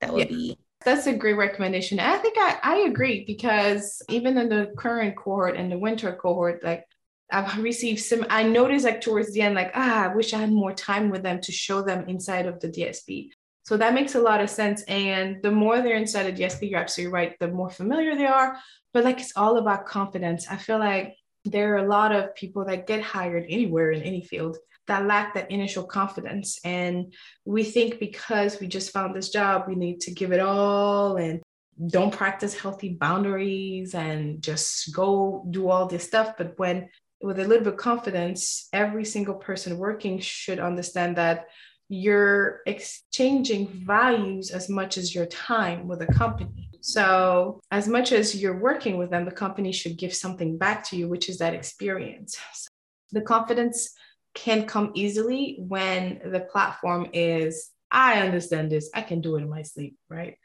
that 0.00 0.12
would 0.12 0.30
yeah. 0.30 0.36
be 0.36 0.58
that's 0.82 1.06
a 1.06 1.14
great 1.14 1.36
recommendation. 1.36 1.98
I 2.00 2.16
think 2.18 2.36
I, 2.38 2.58
I 2.62 2.76
agree 2.88 3.24
because 3.26 4.02
even 4.08 4.38
in 4.38 4.48
the 4.48 4.72
current 4.76 5.16
cohort 5.16 5.56
and 5.56 5.70
the 5.70 5.78
winter 5.78 6.12
cohort, 6.12 6.62
like 6.62 6.84
I've 7.30 7.58
received 7.62 8.00
some, 8.00 8.26
I 8.30 8.42
noticed 8.42 8.84
like 8.84 9.00
towards 9.00 9.32
the 9.32 9.42
end, 9.42 9.54
like, 9.54 9.72
ah, 9.74 10.04
I 10.04 10.14
wish 10.14 10.34
I 10.34 10.38
had 10.38 10.52
more 10.52 10.72
time 10.72 11.10
with 11.10 11.22
them 11.22 11.40
to 11.40 11.52
show 11.52 11.82
them 11.82 12.08
inside 12.08 12.46
of 12.46 12.60
the 12.60 12.68
DSP. 12.68 13.30
So 13.64 13.76
that 13.76 13.94
makes 13.94 14.14
a 14.14 14.20
lot 14.20 14.40
of 14.40 14.50
sense. 14.50 14.82
And 14.82 15.42
the 15.42 15.52
more 15.52 15.80
they're 15.80 15.96
inside 15.96 16.26
of 16.26 16.34
DSP, 16.34 16.70
you're 16.70 16.80
absolutely 16.80 17.12
right, 17.12 17.38
the 17.38 17.48
more 17.48 17.70
familiar 17.70 18.16
they 18.16 18.26
are. 18.26 18.56
But 18.92 19.04
like 19.04 19.20
it's 19.20 19.36
all 19.36 19.58
about 19.58 19.86
confidence. 19.86 20.46
I 20.50 20.56
feel 20.56 20.78
like 20.78 21.16
there 21.44 21.74
are 21.74 21.84
a 21.84 21.88
lot 21.88 22.12
of 22.12 22.34
people 22.34 22.64
that 22.66 22.86
get 22.86 23.02
hired 23.02 23.44
anywhere 23.48 23.92
in 23.92 24.02
any 24.02 24.22
field 24.22 24.58
that 24.86 25.06
lack 25.06 25.34
that 25.34 25.50
initial 25.50 25.84
confidence. 25.84 26.58
And 26.64 27.12
we 27.44 27.64
think 27.64 27.98
because 27.98 28.60
we 28.60 28.66
just 28.66 28.92
found 28.92 29.14
this 29.14 29.30
job, 29.30 29.64
we 29.66 29.74
need 29.74 30.00
to 30.02 30.10
give 30.12 30.32
it 30.32 30.40
all 30.40 31.16
and 31.16 31.40
don't 31.88 32.12
practice 32.12 32.58
healthy 32.58 32.90
boundaries 32.90 33.94
and 33.94 34.42
just 34.42 34.94
go 34.94 35.44
do 35.50 35.68
all 35.68 35.86
this 35.86 36.04
stuff. 36.04 36.34
But 36.36 36.58
when 36.58 36.88
with 37.22 37.38
a 37.38 37.44
little 37.44 37.64
bit 37.64 37.74
of 37.74 37.78
confidence, 37.78 38.68
every 38.72 39.04
single 39.04 39.34
person 39.34 39.78
working 39.78 40.18
should 40.18 40.58
understand 40.58 41.16
that 41.16 41.46
you're 41.88 42.60
exchanging 42.66 43.68
values 43.68 44.50
as 44.50 44.68
much 44.68 44.96
as 44.96 45.14
your 45.14 45.26
time 45.26 45.86
with 45.86 46.02
a 46.02 46.06
company. 46.06 46.70
So, 46.80 47.60
as 47.70 47.86
much 47.86 48.12
as 48.12 48.34
you're 48.40 48.58
working 48.58 48.96
with 48.96 49.10
them, 49.10 49.24
the 49.24 49.30
company 49.30 49.72
should 49.72 49.96
give 49.98 50.14
something 50.14 50.58
back 50.58 50.88
to 50.88 50.96
you, 50.96 51.08
which 51.08 51.28
is 51.28 51.38
that 51.38 51.54
experience. 51.54 52.36
So 52.54 52.68
the 53.12 53.20
confidence 53.20 53.94
can 54.34 54.66
come 54.66 54.92
easily 54.94 55.56
when 55.58 56.20
the 56.24 56.40
platform 56.40 57.08
is, 57.12 57.70
I 57.90 58.20
understand 58.20 58.70
this, 58.70 58.90
I 58.94 59.02
can 59.02 59.20
do 59.20 59.36
it 59.36 59.42
in 59.42 59.50
my 59.50 59.62
sleep, 59.62 59.96
right? 60.08 60.36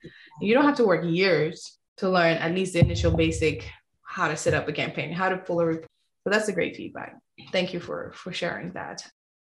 You 0.42 0.54
don't 0.54 0.66
have 0.66 0.78
to 0.78 0.86
work 0.86 1.06
years 1.06 1.78
to 1.98 2.10
learn 2.10 2.38
at 2.38 2.54
least 2.54 2.74
the 2.74 2.80
initial 2.80 3.16
basic 3.16 3.70
how 4.04 4.28
to 4.28 4.38
set 4.38 4.54
up 4.54 4.68
a 4.68 4.74
campaign, 4.74 5.12
how 5.12 5.30
to 5.30 5.38
pull 5.38 5.60
a 5.60 5.66
report. 5.66 5.90
So 6.24 6.32
that's 6.32 6.50
a 6.50 6.54
great 6.54 6.76
feedback. 6.76 7.16
Thank 7.52 7.74
you 7.74 7.80
for 7.80 8.12
for 8.14 8.34
sharing 8.34 8.72
that. 8.74 9.08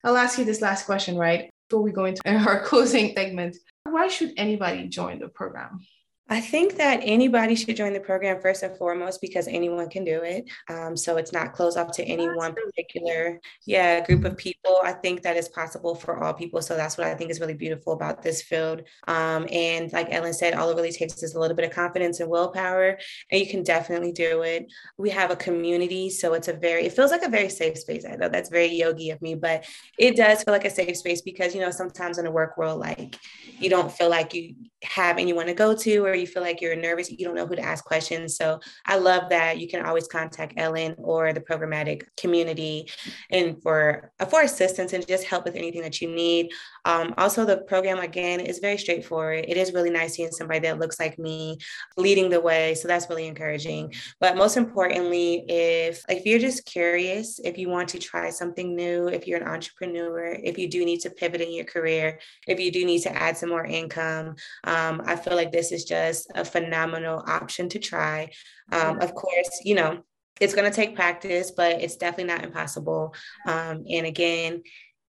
I'll 0.04 0.16
ask 0.16 0.38
you 0.38 0.44
this 0.44 0.60
last 0.60 0.86
question, 0.86 1.16
right? 1.16 1.50
Before 1.68 1.82
we 1.82 1.92
go 1.92 2.06
into 2.06 2.22
our 2.48 2.62
closing 2.64 3.14
segment, 3.14 3.56
why 3.84 4.08
should 4.08 4.32
anybody 4.36 4.88
join 4.88 5.18
the 5.18 5.28
program? 5.28 5.80
I 6.32 6.40
think 6.40 6.76
that 6.76 7.00
anybody 7.02 7.54
should 7.54 7.76
join 7.76 7.92
the 7.92 8.00
program 8.00 8.40
first 8.40 8.62
and 8.62 8.74
foremost 8.78 9.20
because 9.20 9.46
anyone 9.48 9.90
can 9.90 10.02
do 10.02 10.22
it. 10.22 10.48
Um, 10.70 10.96
so 10.96 11.18
it's 11.18 11.30
not 11.30 11.52
closed 11.52 11.76
off 11.76 11.92
to 11.92 12.04
any 12.04 12.26
one 12.26 12.54
particular, 12.54 13.38
yeah, 13.66 14.00
group 14.00 14.24
of 14.24 14.38
people. 14.38 14.78
I 14.82 14.92
think 14.92 15.20
that 15.24 15.36
is 15.36 15.50
possible 15.50 15.94
for 15.94 16.24
all 16.24 16.32
people. 16.32 16.62
So 16.62 16.74
that's 16.74 16.96
what 16.96 17.06
I 17.06 17.14
think 17.14 17.30
is 17.30 17.38
really 17.38 17.52
beautiful 17.52 17.92
about 17.92 18.22
this 18.22 18.40
field. 18.40 18.80
Um, 19.08 19.46
and 19.52 19.92
like 19.92 20.08
Ellen 20.10 20.32
said, 20.32 20.54
all 20.54 20.70
it 20.70 20.74
really 20.74 20.90
takes 20.90 21.22
is 21.22 21.34
a 21.34 21.38
little 21.38 21.54
bit 21.54 21.66
of 21.66 21.72
confidence 21.72 22.20
and 22.20 22.30
willpower, 22.30 22.98
and 23.30 23.38
you 23.38 23.46
can 23.46 23.62
definitely 23.62 24.12
do 24.12 24.40
it. 24.40 24.72
We 24.96 25.10
have 25.10 25.30
a 25.30 25.36
community, 25.36 26.08
so 26.08 26.32
it's 26.32 26.48
a 26.48 26.54
very, 26.54 26.86
it 26.86 26.94
feels 26.94 27.10
like 27.10 27.24
a 27.24 27.28
very 27.28 27.50
safe 27.50 27.76
space. 27.76 28.06
I 28.06 28.16
know 28.16 28.30
that's 28.30 28.48
very 28.48 28.72
yogi 28.72 29.10
of 29.10 29.20
me, 29.20 29.34
but 29.34 29.66
it 29.98 30.16
does 30.16 30.44
feel 30.44 30.54
like 30.54 30.64
a 30.64 30.70
safe 30.70 30.96
space 30.96 31.20
because 31.20 31.54
you 31.54 31.60
know 31.60 31.70
sometimes 31.70 32.16
in 32.16 32.24
the 32.24 32.30
work 32.30 32.56
world, 32.56 32.80
like 32.80 33.18
you 33.58 33.68
don't 33.68 33.92
feel 33.92 34.08
like 34.08 34.32
you 34.32 34.54
have 34.82 35.18
anyone 35.18 35.46
to 35.46 35.54
go 35.54 35.74
to 35.74 36.06
or 36.06 36.14
you 36.22 36.26
feel 36.26 36.42
like 36.42 36.60
you're 36.60 36.76
nervous, 36.76 37.10
you 37.10 37.24
don't 37.26 37.34
know 37.34 37.46
who 37.46 37.56
to 37.56 37.62
ask 37.62 37.84
questions. 37.84 38.36
So 38.36 38.60
I 38.86 38.96
love 38.96 39.28
that 39.30 39.58
you 39.58 39.68
can 39.68 39.84
always 39.84 40.08
contact 40.08 40.54
Ellen 40.56 40.94
or 40.98 41.32
the 41.32 41.40
programmatic 41.40 42.04
community 42.16 42.88
and 43.30 43.60
for 43.62 44.12
uh, 44.20 44.24
for 44.24 44.42
assistance 44.42 44.92
and 44.92 45.06
just 45.06 45.24
help 45.24 45.44
with 45.44 45.56
anything 45.56 45.82
that 45.82 46.00
you 46.00 46.08
need. 46.08 46.50
Um, 46.84 47.14
also, 47.18 47.44
the 47.44 47.58
program 47.58 47.98
again 47.98 48.40
is 48.40 48.58
very 48.58 48.78
straightforward. 48.78 49.44
It 49.48 49.56
is 49.56 49.72
really 49.72 49.90
nice 49.90 50.14
seeing 50.14 50.30
somebody 50.30 50.60
that 50.60 50.78
looks 50.78 50.98
like 50.98 51.18
me 51.18 51.58
leading 51.96 52.28
the 52.30 52.40
way, 52.40 52.74
so 52.74 52.88
that's 52.88 53.08
really 53.10 53.26
encouraging. 53.26 53.92
But 54.20 54.36
most 54.36 54.56
importantly, 54.56 55.44
if 55.48 56.02
if 56.08 56.26
you're 56.26 56.38
just 56.38 56.64
curious, 56.66 57.40
if 57.44 57.58
you 57.58 57.68
want 57.68 57.88
to 57.90 57.98
try 57.98 58.30
something 58.30 58.74
new, 58.74 59.08
if 59.08 59.26
you're 59.26 59.40
an 59.40 59.48
entrepreneur, 59.48 60.36
if 60.42 60.58
you 60.58 60.68
do 60.68 60.84
need 60.84 61.00
to 61.00 61.10
pivot 61.10 61.40
in 61.40 61.52
your 61.52 61.64
career, 61.64 62.18
if 62.46 62.58
you 62.58 62.70
do 62.70 62.84
need 62.84 63.00
to 63.00 63.14
add 63.14 63.36
some 63.36 63.48
more 63.48 63.64
income, 63.64 64.34
um, 64.64 65.02
I 65.04 65.16
feel 65.16 65.36
like 65.36 65.52
this 65.52 65.72
is 65.72 65.84
just 65.84 66.11
a 66.34 66.44
phenomenal 66.44 67.22
option 67.26 67.68
to 67.70 67.78
try. 67.78 68.30
Um, 68.70 69.00
of 69.00 69.14
course, 69.14 69.50
you 69.64 69.74
know 69.74 70.02
it's 70.40 70.54
going 70.54 70.68
to 70.68 70.74
take 70.74 70.96
practice, 70.96 71.52
but 71.52 71.80
it's 71.80 71.96
definitely 71.96 72.32
not 72.32 72.44
impossible. 72.44 73.14
Um, 73.46 73.84
and 73.88 74.06
again, 74.06 74.62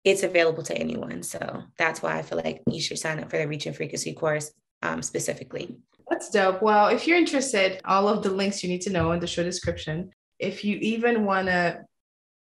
it's 0.04 0.22
available 0.22 0.62
to 0.64 0.76
anyone. 0.76 1.22
So 1.22 1.64
that's 1.76 2.00
why 2.00 2.16
I 2.16 2.22
feel 2.22 2.40
like 2.42 2.62
you 2.66 2.80
should 2.80 2.98
sign 2.98 3.18
up 3.20 3.30
for 3.30 3.38
the 3.38 3.46
Reach 3.46 3.66
and 3.66 3.76
Frequency 3.76 4.14
course 4.14 4.50
um, 4.82 5.02
specifically. 5.02 5.76
That's 6.08 6.30
dope. 6.30 6.62
Well, 6.62 6.88
if 6.88 7.06
you're 7.06 7.18
interested, 7.18 7.80
all 7.84 8.08
of 8.08 8.22
the 8.22 8.30
links 8.30 8.62
you 8.62 8.70
need 8.70 8.80
to 8.82 8.90
know 8.90 9.12
in 9.12 9.20
the 9.20 9.26
show 9.26 9.42
description. 9.42 10.10
If 10.38 10.64
you 10.64 10.76
even 10.76 11.24
want 11.24 11.48
to 11.48 11.82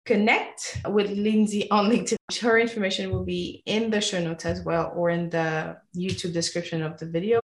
connect 0.07 0.81
with 0.89 1.11
Lindsay 1.11 1.69
on 1.71 1.91
LinkedIn, 1.91 2.17
her 2.41 2.59
information 2.59 3.11
will 3.11 3.25
be 3.25 3.63
in 3.67 3.91
the 3.91 4.01
show 4.01 4.23
notes 4.23 4.45
as 4.45 4.63
well 4.63 4.93
or 4.95 5.11
in 5.11 5.31
the 5.31 5.79
YouTube 5.97 6.33
description 6.33 6.83
of 6.83 6.99
the 6.99 7.07
video. 7.07 7.41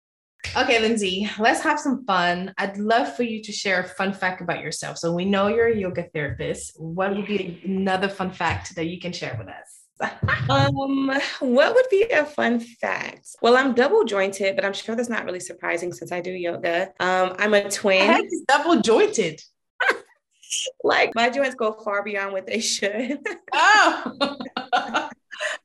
Okay, 0.60 0.78
Lindsay, 0.78 1.26
let's 1.38 1.62
have 1.62 1.80
some 1.80 2.04
fun. 2.04 2.52
I'd 2.58 2.76
love 2.76 3.16
for 3.16 3.22
you 3.22 3.42
to 3.44 3.50
share 3.50 3.80
a 3.80 3.88
fun 3.88 4.12
fact 4.12 4.42
about 4.42 4.60
yourself. 4.60 4.98
So 4.98 5.10
we 5.10 5.24
know 5.24 5.48
you're 5.48 5.68
a 5.68 5.74
yoga 5.74 6.04
therapist. 6.12 6.78
What 6.78 7.16
would 7.16 7.26
be 7.26 7.62
another 7.64 8.10
fun 8.10 8.30
fact 8.30 8.74
that 8.74 8.84
you 8.84 9.00
can 9.00 9.10
share 9.10 9.34
with 9.38 9.48
us? 9.48 10.10
um, 10.50 11.18
what 11.40 11.74
would 11.74 11.86
be 11.90 12.02
a 12.10 12.26
fun 12.26 12.60
fact? 12.60 13.28
Well, 13.40 13.56
I'm 13.56 13.72
double 13.72 14.04
jointed, 14.04 14.54
but 14.54 14.66
I'm 14.66 14.74
sure 14.74 14.94
that's 14.94 15.08
not 15.08 15.24
really 15.24 15.40
surprising 15.40 15.94
since 15.94 16.12
I 16.12 16.20
do 16.20 16.30
yoga. 16.30 16.92
Um, 17.00 17.36
I'm 17.38 17.54
a 17.54 17.70
twin. 17.70 18.28
double 18.46 18.82
jointed. 18.82 19.40
like 20.84 21.14
my 21.14 21.30
joints 21.30 21.54
go 21.54 21.72
far 21.72 22.04
beyond 22.04 22.34
what 22.34 22.46
they 22.46 22.60
should. 22.60 23.18
oh. 23.54 24.36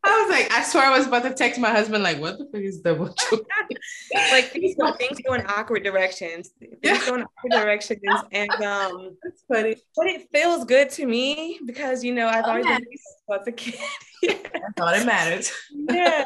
I 0.04 0.22
was 0.22 0.30
like, 0.30 0.52
I 0.52 0.64
swear 0.64 0.86
I 0.86 0.98
was 0.98 1.08
about 1.08 1.24
to 1.24 1.34
text 1.34 1.60
my 1.60 1.70
husband, 1.70 2.04
like, 2.04 2.20
what 2.20 2.38
the 2.38 2.46
fuck 2.46 2.62
is 2.62 2.80
double 2.80 3.14
jointed? 3.30 3.46
like 4.32 4.46
things 4.46 4.76
go, 4.80 4.94
things 4.94 5.20
go 5.26 5.34
in 5.34 5.46
awkward 5.48 5.84
directions. 5.84 6.52
Things 6.60 6.78
yeah. 6.84 7.06
go 7.06 7.16
in 7.16 7.24
awkward 7.24 7.52
directions. 7.52 8.22
And 8.32 8.52
um 8.64 9.18
that's 9.24 9.44
funny. 9.52 9.76
But 9.96 10.08
it 10.08 10.28
feels 10.32 10.66
good 10.66 10.90
to 10.92 11.06
me 11.06 11.60
because 11.66 12.04
you 12.04 12.14
know 12.14 12.28
I've 12.28 12.46
always 12.46 12.66
been 12.66 12.82
as 13.34 13.48
a 13.48 13.52
kid. 13.52 13.80
That's 14.24 14.80
all 14.80 14.88
that 14.88 15.06
matters. 15.06 15.52
yeah. 15.90 16.26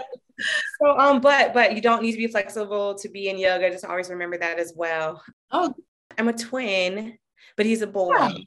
So 0.81 0.97
um, 0.97 1.19
but 1.19 1.53
but 1.53 1.75
you 1.75 1.81
don't 1.81 2.01
need 2.01 2.13
to 2.13 2.17
be 2.17 2.27
flexible 2.27 2.95
to 2.95 3.09
be 3.09 3.29
in 3.29 3.37
yoga. 3.37 3.69
Just 3.71 3.85
always 3.85 4.09
remember 4.09 4.37
that 4.37 4.59
as 4.59 4.73
well. 4.75 5.21
Oh, 5.51 5.73
I'm 6.17 6.27
a 6.27 6.33
twin, 6.33 7.17
but 7.57 7.65
he's 7.65 7.81
a 7.81 7.87
boy. 7.87 8.15
Yeah. 8.15 8.37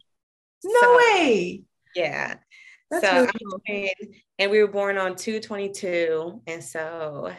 No 0.65 0.81
so, 0.81 0.97
way. 0.97 1.63
Yeah. 1.95 2.37
That's 2.93 3.07
so 3.07 3.21
really 3.21 3.31
cool. 3.43 3.61
and 4.39 4.51
we 4.51 4.61
were 4.61 4.69
born 4.69 4.99
on 4.99 5.17
222. 5.17 6.43
And 6.47 6.63
so 6.63 7.33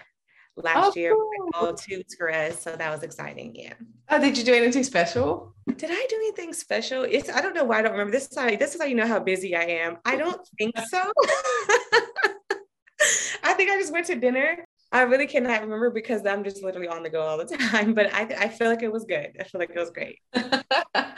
oh, 0.58 0.62
last 0.62 0.98
oh, 0.98 1.00
year 1.00 1.14
cool. 1.14 1.30
we 1.30 1.38
all 1.54 1.74
two 1.76 2.02
together. 2.10 2.56
So 2.56 2.76
that 2.76 2.92
was 2.92 3.04
exciting. 3.04 3.56
Yeah. 3.56 3.74
Oh, 4.10 4.20
did 4.20 4.36
you 4.38 4.44
do 4.44 4.54
anything 4.54 4.84
special? 4.84 5.54
Did 5.68 5.92
I 5.92 6.08
do 6.10 6.16
anything 6.16 6.54
special? 6.54 7.04
It's 7.04 7.30
I 7.30 7.40
don't 7.40 7.54
know 7.54 7.64
why 7.66 7.80
I 7.80 7.82
don't 7.84 7.92
remember. 7.92 8.12
This 8.12 8.28
is 8.30 8.38
how 8.38 8.50
this 8.50 8.74
is 8.74 8.82
how 8.82 8.88
you 8.88 8.96
know 8.96 9.08
how 9.08 9.20
busy 9.20 9.56
I 9.56 9.64
am. 9.64 9.98
I 10.06 10.16
don't 10.16 10.42
think 10.58 10.76
so. 10.90 11.00
I 13.44 13.54
think 13.54 13.70
I 13.70 13.80
just 13.80 13.94
went 13.94 14.08
to 14.08 14.16
dinner. 14.16 14.66
I 14.92 15.02
really 15.02 15.28
cannot 15.28 15.62
remember 15.62 15.90
because 15.90 16.26
I'm 16.26 16.44
just 16.44 16.64
literally 16.64 16.88
on 16.88 17.04
the 17.04 17.10
go 17.10 17.22
all 17.22 17.38
the 17.38 17.46
time. 17.58 17.94
But 17.94 18.14
I, 18.14 18.22
I 18.40 18.48
feel 18.48 18.70
like 18.70 18.82
it 18.82 18.92
was 18.92 19.06
good. 19.06 19.36
I 19.40 19.44
feel 19.44 19.60
like 19.60 19.70
it 19.70 19.80
was 19.80 19.92
great. 19.92 20.20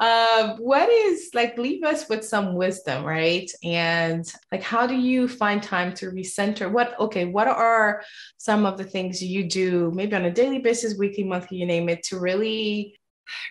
um, 0.00 0.56
what 0.56 0.88
is 0.88 1.30
like 1.34 1.58
leave 1.58 1.84
us 1.84 2.08
with 2.08 2.24
some 2.24 2.54
wisdom, 2.54 3.04
right? 3.04 3.50
And 3.62 4.30
like 4.50 4.62
how 4.62 4.86
do 4.86 4.94
you 4.94 5.28
find 5.28 5.62
time 5.62 5.92
to 5.96 6.10
recenter? 6.10 6.70
What 6.70 6.98
okay, 6.98 7.26
what 7.26 7.46
are 7.46 8.02
some 8.38 8.64
of 8.64 8.78
the 8.78 8.84
things 8.84 9.22
you 9.22 9.44
do 9.48 9.92
maybe 9.94 10.16
on 10.16 10.24
a 10.24 10.30
daily 10.30 10.58
basis, 10.58 10.96
weekly, 10.96 11.24
monthly, 11.24 11.58
you 11.58 11.66
name 11.66 11.90
it, 11.90 12.02
to 12.04 12.18
really 12.18 12.98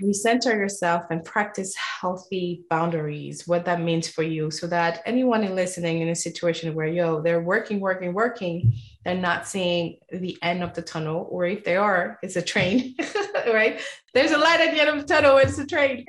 recenter 0.01 0.53
yourself 0.53 1.03
and 1.09 1.23
practice 1.23 1.75
healthy 1.75 2.63
boundaries, 2.69 3.47
what 3.47 3.65
that 3.65 3.81
means 3.81 4.07
for 4.07 4.23
you, 4.23 4.51
so 4.51 4.67
that 4.67 5.01
anyone 5.05 5.55
listening 5.55 6.01
in 6.01 6.09
a 6.09 6.15
situation 6.15 6.73
where, 6.73 6.87
yo, 6.87 7.21
they're 7.21 7.41
working, 7.41 7.79
working, 7.79 8.13
working, 8.13 8.73
they're 9.05 9.15
not 9.15 9.47
seeing 9.47 9.97
the 10.11 10.37
end 10.41 10.63
of 10.63 10.73
the 10.73 10.81
tunnel, 10.81 11.27
or 11.29 11.45
if 11.45 11.63
they 11.63 11.75
are, 11.75 12.19
it's 12.21 12.35
a 12.35 12.41
train, 12.41 12.95
right? 13.47 13.81
There's 14.13 14.31
a 14.31 14.37
light 14.37 14.61
at 14.61 14.73
the 14.73 14.81
end 14.81 14.89
of 14.89 15.07
the 15.07 15.13
tunnel, 15.13 15.37
it's 15.37 15.57
a 15.57 15.65
train. 15.65 16.05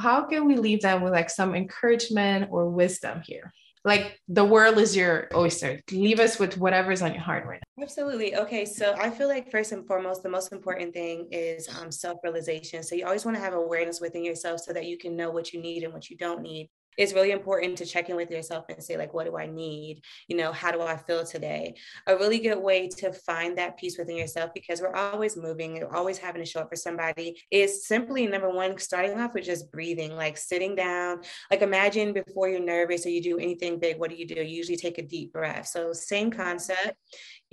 How 0.00 0.24
can 0.24 0.46
we 0.46 0.56
leave 0.56 0.82
them 0.82 1.02
with 1.02 1.12
like 1.12 1.30
some 1.30 1.54
encouragement 1.54 2.48
or 2.50 2.68
wisdom 2.70 3.22
here? 3.24 3.52
like 3.84 4.18
the 4.28 4.44
world 4.44 4.78
is 4.78 4.96
your 4.96 5.28
oyster. 5.34 5.80
Leave 5.92 6.18
us 6.18 6.38
with 6.38 6.56
whatever's 6.56 7.02
on 7.02 7.12
your 7.12 7.22
heart 7.22 7.46
right 7.46 7.60
now. 7.76 7.82
Absolutely. 7.82 8.34
Okay. 8.34 8.64
So 8.64 8.94
I 8.98 9.10
feel 9.10 9.28
like 9.28 9.50
first 9.50 9.72
and 9.72 9.86
foremost, 9.86 10.22
the 10.22 10.28
most 10.30 10.52
important 10.52 10.94
thing 10.94 11.28
is 11.30 11.68
um, 11.80 11.92
self 11.92 12.18
realization. 12.24 12.82
So 12.82 12.94
you 12.94 13.04
always 13.04 13.24
want 13.24 13.36
to 13.36 13.42
have 13.42 13.52
awareness 13.52 14.00
within 14.00 14.24
yourself 14.24 14.60
so 14.60 14.72
that 14.72 14.86
you 14.86 14.96
can 14.96 15.16
know 15.16 15.30
what 15.30 15.52
you 15.52 15.60
need 15.60 15.82
and 15.82 15.92
what 15.92 16.08
you 16.08 16.16
don't 16.16 16.40
need. 16.40 16.70
It's 16.96 17.12
really 17.12 17.30
important 17.30 17.78
to 17.78 17.86
check 17.86 18.08
in 18.08 18.16
with 18.16 18.30
yourself 18.30 18.64
and 18.68 18.82
say, 18.82 18.96
like, 18.96 19.14
what 19.14 19.26
do 19.26 19.36
I 19.36 19.46
need? 19.46 20.02
You 20.28 20.36
know, 20.36 20.52
how 20.52 20.70
do 20.70 20.80
I 20.80 20.96
feel 20.96 21.24
today? 21.24 21.74
A 22.06 22.16
really 22.16 22.38
good 22.38 22.58
way 22.58 22.88
to 22.88 23.12
find 23.12 23.58
that 23.58 23.76
peace 23.76 23.98
within 23.98 24.16
yourself 24.16 24.50
because 24.54 24.80
we're 24.80 24.94
always 24.94 25.36
moving, 25.36 25.74
we're 25.74 25.94
always 25.94 26.18
having 26.18 26.42
to 26.42 26.48
show 26.48 26.60
up 26.60 26.70
for 26.70 26.76
somebody 26.76 27.36
is 27.50 27.86
simply 27.86 28.26
number 28.26 28.50
one, 28.50 28.78
starting 28.78 29.18
off 29.20 29.34
with 29.34 29.44
just 29.44 29.70
breathing, 29.70 30.16
like 30.16 30.36
sitting 30.36 30.74
down. 30.74 31.20
Like 31.50 31.62
imagine 31.62 32.12
before 32.12 32.48
you're 32.48 32.60
nervous 32.60 33.06
or 33.06 33.10
you 33.10 33.22
do 33.22 33.38
anything 33.38 33.78
big, 33.78 33.98
what 33.98 34.10
do 34.10 34.16
you 34.16 34.26
do? 34.26 34.36
You 34.36 34.56
usually 34.56 34.76
take 34.76 34.98
a 34.98 35.02
deep 35.02 35.32
breath. 35.32 35.66
So 35.66 35.92
same 35.92 36.30
concept. 36.30 36.96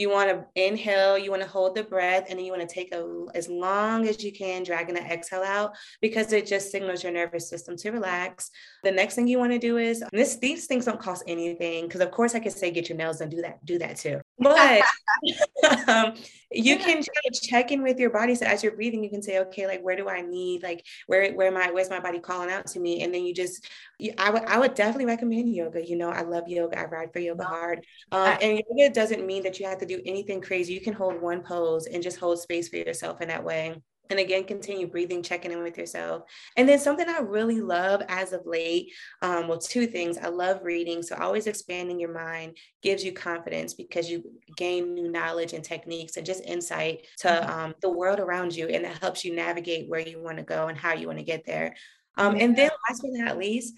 You 0.01 0.09
want 0.09 0.29
to 0.29 0.45
inhale, 0.55 1.17
you 1.17 1.29
want 1.29 1.43
to 1.43 1.47
hold 1.47 1.75
the 1.75 1.83
breath, 1.83 2.25
and 2.29 2.37
then 2.37 2.45
you 2.45 2.51
want 2.51 2.67
to 2.67 2.73
take 2.73 2.93
a, 2.93 3.25
as 3.35 3.47
long 3.47 4.07
as 4.07 4.23
you 4.23 4.31
can, 4.31 4.63
dragging 4.63 4.95
the 4.95 5.01
exhale 5.01 5.43
out 5.43 5.75
because 6.01 6.33
it 6.33 6.47
just 6.47 6.71
signals 6.71 7.03
your 7.03 7.11
nervous 7.11 7.47
system 7.49 7.77
to 7.77 7.91
relax. 7.91 8.49
The 8.83 8.91
next 8.91 9.15
thing 9.15 9.27
you 9.27 9.37
want 9.37 9.51
to 9.51 9.59
do 9.59 9.77
is 9.77 10.03
this, 10.11 10.37
these 10.37 10.65
things 10.65 10.85
don't 10.85 10.99
cost 10.99 11.23
anything 11.27 11.87
because, 11.87 12.01
of 12.01 12.09
course, 12.11 12.33
I 12.33 12.39
could 12.39 12.51
say 12.51 12.71
get 12.71 12.89
your 12.89 12.97
nails 12.97 13.19
done, 13.19 13.29
do 13.29 13.41
that, 13.41 13.63
do 13.63 13.77
that 13.77 13.97
too. 13.97 14.21
But 14.39 14.81
um, 15.87 16.15
you 16.51 16.77
can 16.77 17.03
check 17.33 17.71
in 17.71 17.81
with 17.83 17.99
your 17.99 18.09
body. 18.09 18.35
So 18.35 18.45
as 18.45 18.63
you're 18.63 18.75
breathing, 18.75 19.03
you 19.03 19.09
can 19.09 19.21
say, 19.21 19.39
okay, 19.39 19.67
like 19.67 19.81
where 19.81 19.95
do 19.95 20.09
I 20.09 20.21
need, 20.21 20.63
like 20.63 20.85
where 21.07 21.31
where 21.33 21.51
my 21.51 21.71
where's 21.71 21.89
my 21.89 21.99
body 21.99 22.19
calling 22.19 22.51
out 22.51 22.67
to 22.67 22.79
me? 22.79 23.03
And 23.03 23.13
then 23.13 23.23
you 23.23 23.33
just, 23.33 23.69
you, 23.99 24.13
I 24.17 24.31
would 24.31 24.43
I 24.43 24.59
would 24.59 24.73
definitely 24.73 25.05
recommend 25.05 25.53
yoga. 25.53 25.85
You 25.85 25.95
know, 25.95 26.09
I 26.09 26.23
love 26.23 26.47
yoga. 26.47 26.79
I 26.79 26.85
ride 26.85 27.13
for 27.13 27.19
yoga 27.19 27.43
hard. 27.43 27.85
Um, 28.11 28.37
and 28.41 28.61
yoga 28.69 28.93
doesn't 28.93 29.25
mean 29.25 29.43
that 29.43 29.59
you 29.59 29.67
have 29.67 29.77
to 29.79 29.85
do 29.97 30.01
anything 30.05 30.41
crazy. 30.41 30.73
You 30.73 30.81
can 30.81 30.93
hold 30.93 31.21
one 31.21 31.41
pose 31.41 31.87
and 31.87 32.03
just 32.03 32.19
hold 32.19 32.39
space 32.39 32.69
for 32.69 32.77
yourself 32.77 33.21
in 33.21 33.27
that 33.29 33.43
way. 33.43 33.75
And 34.09 34.19
again, 34.19 34.43
continue 34.43 34.87
breathing, 34.87 35.23
checking 35.23 35.51
in 35.51 35.63
with 35.63 35.77
yourself. 35.77 36.23
And 36.57 36.67
then 36.67 36.79
something 36.79 37.07
I 37.07 37.19
really 37.19 37.61
love 37.61 38.01
as 38.09 38.33
of 38.33 38.45
late, 38.45 38.91
um, 39.21 39.47
well, 39.47 39.57
two 39.57 39.87
things. 39.87 40.17
I 40.17 40.27
love 40.27 40.59
reading. 40.63 41.01
So 41.01 41.15
always 41.15 41.47
expanding 41.47 41.97
your 41.97 42.13
mind 42.13 42.57
gives 42.83 43.05
you 43.05 43.13
confidence 43.13 43.73
because 43.73 44.09
you 44.09 44.23
gain 44.57 44.93
new 44.93 45.09
knowledge 45.09 45.53
and 45.53 45.63
techniques 45.63 46.17
and 46.17 46.25
just 46.25 46.43
insight 46.43 47.07
to 47.19 47.29
mm-hmm. 47.29 47.49
um, 47.49 47.73
the 47.81 47.89
world 47.89 48.19
around 48.19 48.53
you. 48.53 48.67
And 48.67 48.85
it 48.85 48.97
helps 48.97 49.23
you 49.23 49.33
navigate 49.33 49.89
where 49.89 50.01
you 50.01 50.21
want 50.21 50.37
to 50.37 50.43
go 50.43 50.67
and 50.67 50.77
how 50.77 50.93
you 50.93 51.07
want 51.07 51.19
to 51.19 51.25
get 51.25 51.45
there. 51.45 51.73
Um, 52.17 52.35
and 52.35 52.53
then 52.53 52.69
last 52.89 53.01
but 53.01 53.11
not 53.13 53.37
least, 53.37 53.73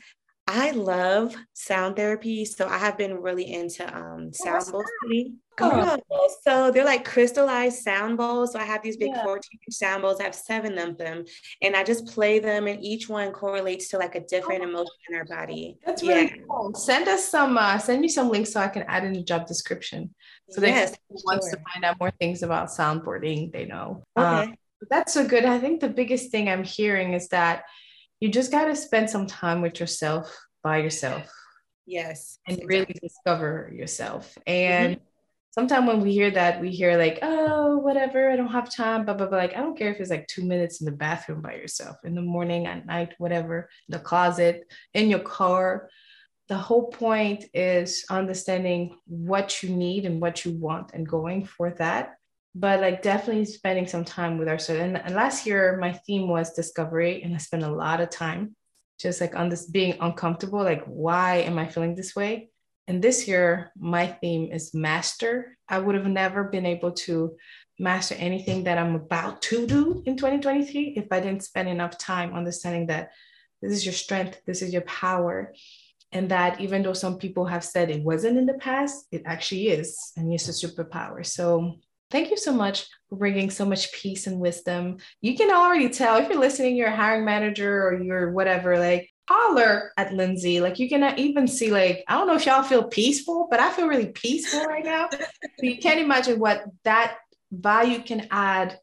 I 0.45 0.71
love 0.71 1.35
sound 1.53 1.95
therapy. 1.95 2.43
So 2.43 2.67
I 2.67 2.77
have 2.77 2.97
been 2.97 3.21
really 3.21 3.53
into 3.53 3.85
um, 3.95 4.27
oh, 4.27 4.31
sound 4.31 4.71
bowls. 4.71 4.85
Oh. 5.61 5.97
So 6.41 6.71
they're 6.71 6.83
like 6.83 7.05
crystallized 7.05 7.81
sound 7.81 8.17
bowls. 8.17 8.51
So 8.51 8.59
I 8.59 8.63
have 8.63 8.83
these 8.83 8.97
big 8.97 9.11
yeah. 9.11 9.23
14 9.23 9.39
inch 9.53 9.75
sound 9.75 10.01
bowls. 10.01 10.19
I 10.19 10.23
have 10.23 10.35
seven 10.35 10.77
of 10.77 10.97
them. 10.97 11.23
And 11.61 11.75
I 11.75 11.83
just 11.85 12.07
play 12.07 12.39
them, 12.39 12.67
and 12.67 12.83
each 12.83 13.07
one 13.07 13.31
correlates 13.31 13.87
to 13.89 13.97
like 13.97 14.15
a 14.15 14.21
different 14.21 14.61
oh. 14.63 14.69
emotion 14.69 14.93
in 15.09 15.15
our 15.15 15.25
body. 15.25 15.77
That's 15.85 16.01
really 16.01 16.23
yeah. 16.23 16.43
cool. 16.49 16.73
Send 16.75 17.07
us 17.07 17.29
some, 17.29 17.57
uh, 17.57 17.77
send 17.77 18.01
me 18.01 18.09
some 18.09 18.29
links 18.29 18.51
so 18.51 18.59
I 18.59 18.67
can 18.67 18.83
add 18.83 19.05
in 19.05 19.13
the 19.13 19.23
job 19.23 19.47
description. 19.47 20.13
So 20.49 20.61
yes, 20.61 20.91
that 20.91 20.99
wants 21.09 21.49
to 21.51 21.57
find 21.71 21.85
out 21.85 21.99
more 21.99 22.11
things 22.11 22.43
about 22.43 22.67
soundboarding, 22.67 23.53
they 23.53 23.65
know. 23.65 24.03
Okay. 24.17 24.27
Um, 24.27 24.55
that's 24.89 25.13
so 25.13 25.25
good. 25.25 25.45
I 25.45 25.59
think 25.59 25.79
the 25.79 25.87
biggest 25.87 26.31
thing 26.31 26.49
I'm 26.49 26.65
hearing 26.65 27.13
is 27.13 27.29
that 27.29 27.63
you 28.19 28.29
just 28.29 28.51
got 28.51 28.65
to 28.65 28.75
spend 28.75 29.09
some 29.09 29.27
time 29.27 29.61
with 29.61 29.79
yourself 29.79 30.35
by 30.63 30.77
yourself. 30.77 31.29
Yes. 31.85 32.39
And 32.47 32.57
exactly. 32.57 32.77
really 32.77 32.95
discover 33.01 33.71
yourself. 33.75 34.37
And 34.47 34.95
mm-hmm. 34.95 35.03
sometimes 35.51 35.87
when 35.87 36.01
we 36.01 36.13
hear 36.13 36.31
that, 36.31 36.61
we 36.61 36.69
hear 36.69 36.97
like, 36.97 37.19
oh, 37.21 37.77
whatever, 37.77 38.31
I 38.31 38.35
don't 38.35 38.47
have 38.47 38.73
time, 38.73 39.05
blah, 39.05 39.13
blah, 39.13 39.27
blah. 39.27 39.37
Like, 39.37 39.55
I 39.55 39.61
don't 39.61 39.77
care 39.77 39.91
if 39.91 39.99
it's 39.99 40.09
like 40.09 40.27
two 40.27 40.45
minutes 40.45 40.79
in 40.81 40.85
the 40.85 40.91
bathroom 40.91 41.41
by 41.41 41.55
yourself, 41.55 41.97
in 42.05 42.15
the 42.15 42.21
morning, 42.21 42.65
at 42.65 42.85
night, 42.85 43.13
whatever, 43.17 43.69
the 43.89 43.99
closet, 43.99 44.63
in 44.93 45.09
your 45.09 45.19
car. 45.19 45.89
The 46.49 46.57
whole 46.57 46.87
point 46.87 47.45
is 47.53 48.05
understanding 48.09 48.97
what 49.05 49.63
you 49.63 49.69
need 49.69 50.05
and 50.05 50.21
what 50.21 50.45
you 50.45 50.51
want 50.51 50.91
and 50.93 51.07
going 51.07 51.45
for 51.45 51.71
that 51.71 52.15
but 52.55 52.81
like 52.81 53.01
definitely 53.01 53.45
spending 53.45 53.87
some 53.87 54.05
time 54.05 54.37
with 54.37 54.47
ourselves. 54.47 54.81
And, 54.81 54.97
and 54.97 55.15
last 55.15 55.45
year, 55.45 55.77
my 55.77 55.93
theme 55.93 56.27
was 56.27 56.53
discovery, 56.53 57.23
and 57.23 57.33
I 57.33 57.37
spent 57.37 57.63
a 57.63 57.71
lot 57.71 58.01
of 58.01 58.09
time 58.09 58.55
just 58.99 59.19
like 59.21 59.35
on 59.35 59.49
this 59.49 59.65
being 59.65 59.97
uncomfortable. 59.99 60.63
Like, 60.63 60.83
why 60.85 61.37
am 61.37 61.57
I 61.57 61.67
feeling 61.67 61.95
this 61.95 62.15
way? 62.15 62.49
And 62.87 63.01
this 63.01 63.27
year, 63.27 63.71
my 63.77 64.07
theme 64.07 64.51
is 64.51 64.73
master. 64.73 65.57
I 65.67 65.79
would 65.79 65.95
have 65.95 66.05
never 66.05 66.43
been 66.43 66.65
able 66.65 66.91
to 66.91 67.35
master 67.79 68.15
anything 68.15 68.65
that 68.65 68.77
I'm 68.77 68.95
about 68.95 69.41
to 69.43 69.65
do 69.65 70.03
in 70.05 70.15
2023 70.15 70.93
if 70.95 71.07
I 71.11 71.19
didn't 71.19 71.43
spend 71.43 71.69
enough 71.69 71.97
time 71.97 72.33
understanding 72.33 72.87
that 72.87 73.11
this 73.61 73.71
is 73.71 73.85
your 73.85 73.93
strength, 73.93 74.41
this 74.45 74.61
is 74.61 74.73
your 74.73 74.83
power. 74.83 75.53
And 76.11 76.29
that 76.29 76.61
even 76.61 76.83
though 76.83 76.93
some 76.93 77.17
people 77.17 77.45
have 77.45 77.63
said 77.63 77.89
it 77.89 78.03
wasn't 78.03 78.37
in 78.37 78.45
the 78.45 78.53
past, 78.53 79.07
it 79.11 79.23
actually 79.25 79.69
is. 79.69 80.11
And 80.15 80.31
it's 80.31 80.47
a 80.47 80.67
superpower. 80.67 81.25
So 81.25 81.79
Thank 82.13 82.29
you 82.29 82.37
so 82.37 82.53
much 82.53 82.85
for 83.09 83.17
bringing 83.17 83.49
so 83.49 83.65
much 83.65 83.91
peace 83.91 84.27
and 84.27 84.39
wisdom. 84.39 84.97
You 85.21 85.35
can 85.35 85.49
already 85.49 85.89
tell 85.89 86.17
if 86.17 86.29
you're 86.29 86.39
listening, 86.39 86.75
you're 86.75 86.89
a 86.89 86.95
hiring 86.95 87.25
manager 87.25 87.87
or 87.87 88.03
you're 88.03 88.31
whatever, 88.31 88.77
like 88.77 89.09
holler 89.27 89.91
at 89.97 90.13
Lindsay. 90.13 90.61
Like 90.61 90.77
you 90.77 90.87
can 90.87 91.17
even 91.17 91.47
see, 91.47 91.71
like, 91.71 92.03
I 92.07 92.13
don't 92.13 92.27
know 92.27 92.35
if 92.35 92.45
y'all 92.45 92.61
feel 92.61 92.83
peaceful, 92.83 93.47
but 93.49 93.59
I 93.59 93.71
feel 93.71 93.87
really 93.87 94.09
peaceful 94.09 94.63
right 94.65 94.85
now. 94.85 95.09
so 95.11 95.17
you 95.63 95.79
can't 95.79 95.99
imagine 95.99 96.37
what 96.37 96.65
that 96.83 97.17
value 97.51 98.03
can 98.03 98.27
add 98.29 98.77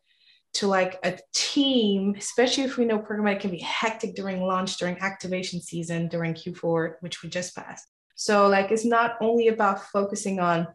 to 0.55 0.67
like 0.67 0.99
a 1.05 1.17
team, 1.33 2.17
especially 2.19 2.65
if 2.65 2.79
we 2.79 2.85
know 2.85 2.99
programmatic 2.99 3.43
can 3.43 3.53
be 3.53 3.61
hectic 3.61 4.17
during 4.17 4.43
launch, 4.43 4.77
during 4.77 4.99
activation 4.99 5.63
season, 5.63 6.09
during 6.09 6.35
Q4, 6.35 6.95
which 6.99 7.23
we 7.23 7.29
just 7.29 7.55
passed. 7.55 7.87
So 8.17 8.49
like 8.49 8.73
it's 8.73 8.85
not 8.85 9.17
only 9.21 9.47
about 9.47 9.85
focusing 9.85 10.41
on 10.41 10.67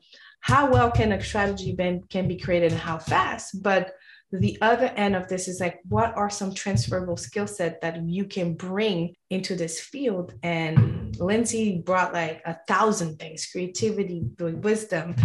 how 0.45 0.69
well 0.69 0.91
can 0.91 1.11
a 1.11 1.23
strategy 1.23 1.73
been, 1.73 2.03
can 2.07 2.27
be 2.27 2.37
created 2.37 2.71
and 2.71 2.79
how 2.79 2.99
fast? 2.99 3.63
But 3.63 3.95
the 4.31 4.59
other 4.61 4.85
end 4.95 5.15
of 5.15 5.27
this 5.27 5.47
is 5.47 5.59
like 5.59 5.79
what 5.89 6.15
are 6.15 6.29
some 6.29 6.53
transferable 6.53 7.17
skill 7.17 7.47
set 7.47 7.81
that 7.81 8.07
you 8.07 8.25
can 8.25 8.53
bring 8.53 9.15
into 9.31 9.55
this 9.55 9.79
field? 9.79 10.35
And 10.43 11.17
lindsay 11.17 11.81
brought 11.83 12.13
like 12.13 12.43
a 12.45 12.57
thousand 12.67 13.17
things 13.17 13.47
creativity 13.51 14.21
wisdom 14.39 15.15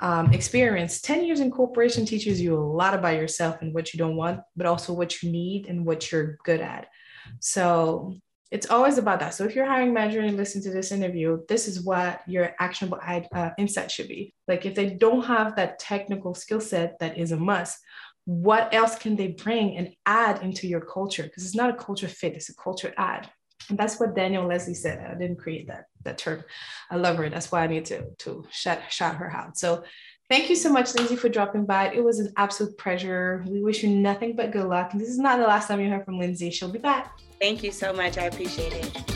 um, 0.00 0.34
experience. 0.34 1.00
10 1.00 1.24
years 1.24 1.40
in 1.40 1.50
corporation 1.50 2.04
teaches 2.04 2.38
you 2.38 2.54
a 2.54 2.60
lot 2.60 2.92
about 2.92 3.16
yourself 3.16 3.56
and 3.62 3.72
what 3.72 3.94
you 3.94 3.98
don't 3.98 4.16
want 4.16 4.40
but 4.56 4.66
also 4.66 4.92
what 4.92 5.22
you 5.22 5.32
need 5.32 5.68
and 5.68 5.86
what 5.86 6.12
you're 6.12 6.36
good 6.44 6.60
at. 6.60 6.88
So 7.40 8.18
it's 8.50 8.70
always 8.70 8.98
about 8.98 9.20
that. 9.20 9.34
So 9.34 9.44
if 9.44 9.54
you're 9.54 9.66
hiring 9.66 9.92
manager 9.92 10.20
and 10.20 10.36
listen 10.36 10.62
to 10.62 10.70
this 10.70 10.92
interview, 10.92 11.40
this 11.48 11.66
is 11.66 11.82
what 11.82 12.22
your 12.28 12.54
actionable 12.60 13.00
uh, 13.02 13.50
insight 13.58 13.90
should 13.90 14.08
be. 14.08 14.34
Like 14.46 14.64
if 14.64 14.74
they 14.74 14.90
don't 14.90 15.24
have 15.24 15.56
that 15.56 15.78
technical 15.78 16.34
skill 16.34 16.60
set 16.60 16.98
that 17.00 17.18
is 17.18 17.32
a 17.32 17.36
must, 17.36 17.78
what 18.24 18.72
else 18.72 18.96
can 18.96 19.16
they 19.16 19.28
bring 19.28 19.76
and 19.76 19.92
add 20.04 20.42
into 20.42 20.68
your 20.68 20.80
culture? 20.80 21.24
Because 21.24 21.44
it's 21.44 21.54
not 21.54 21.70
a 21.70 21.76
culture 21.76 22.08
fit, 22.08 22.34
it's 22.34 22.48
a 22.48 22.54
culture 22.54 22.94
add. 22.96 23.30
And 23.68 23.78
that's 23.78 23.98
what 23.98 24.14
Danielle 24.14 24.46
Leslie 24.46 24.74
said. 24.74 25.04
I 25.04 25.18
didn't 25.18 25.38
create 25.38 25.66
that 25.68 25.86
that 26.04 26.18
term. 26.18 26.44
I 26.88 26.96
love 26.96 27.16
her. 27.16 27.28
That's 27.28 27.50
why 27.50 27.64
I 27.64 27.66
need 27.66 27.84
to 27.86 28.04
to 28.18 28.44
shout, 28.50 28.80
shout 28.90 29.16
her 29.16 29.30
out. 29.30 29.58
So 29.58 29.84
Thank 30.28 30.50
you 30.50 30.56
so 30.56 30.72
much, 30.72 30.92
Lindsay, 30.96 31.14
for 31.14 31.28
dropping 31.28 31.66
by. 31.66 31.92
It 31.92 32.02
was 32.02 32.18
an 32.18 32.32
absolute 32.36 32.76
pleasure. 32.78 33.44
We 33.46 33.62
wish 33.62 33.84
you 33.84 33.90
nothing 33.90 34.34
but 34.34 34.50
good 34.50 34.66
luck. 34.66 34.90
This 34.92 35.08
is 35.08 35.20
not 35.20 35.38
the 35.38 35.46
last 35.46 35.68
time 35.68 35.80
you 35.80 35.88
heard 35.88 36.04
from 36.04 36.18
Lindsay. 36.18 36.50
She'll 36.50 36.72
be 36.72 36.80
back. 36.80 37.16
Thank 37.40 37.62
you 37.62 37.72
so 37.72 37.92
much. 37.92 38.18
I 38.18 38.24
appreciate 38.24 38.72
it. 38.72 39.15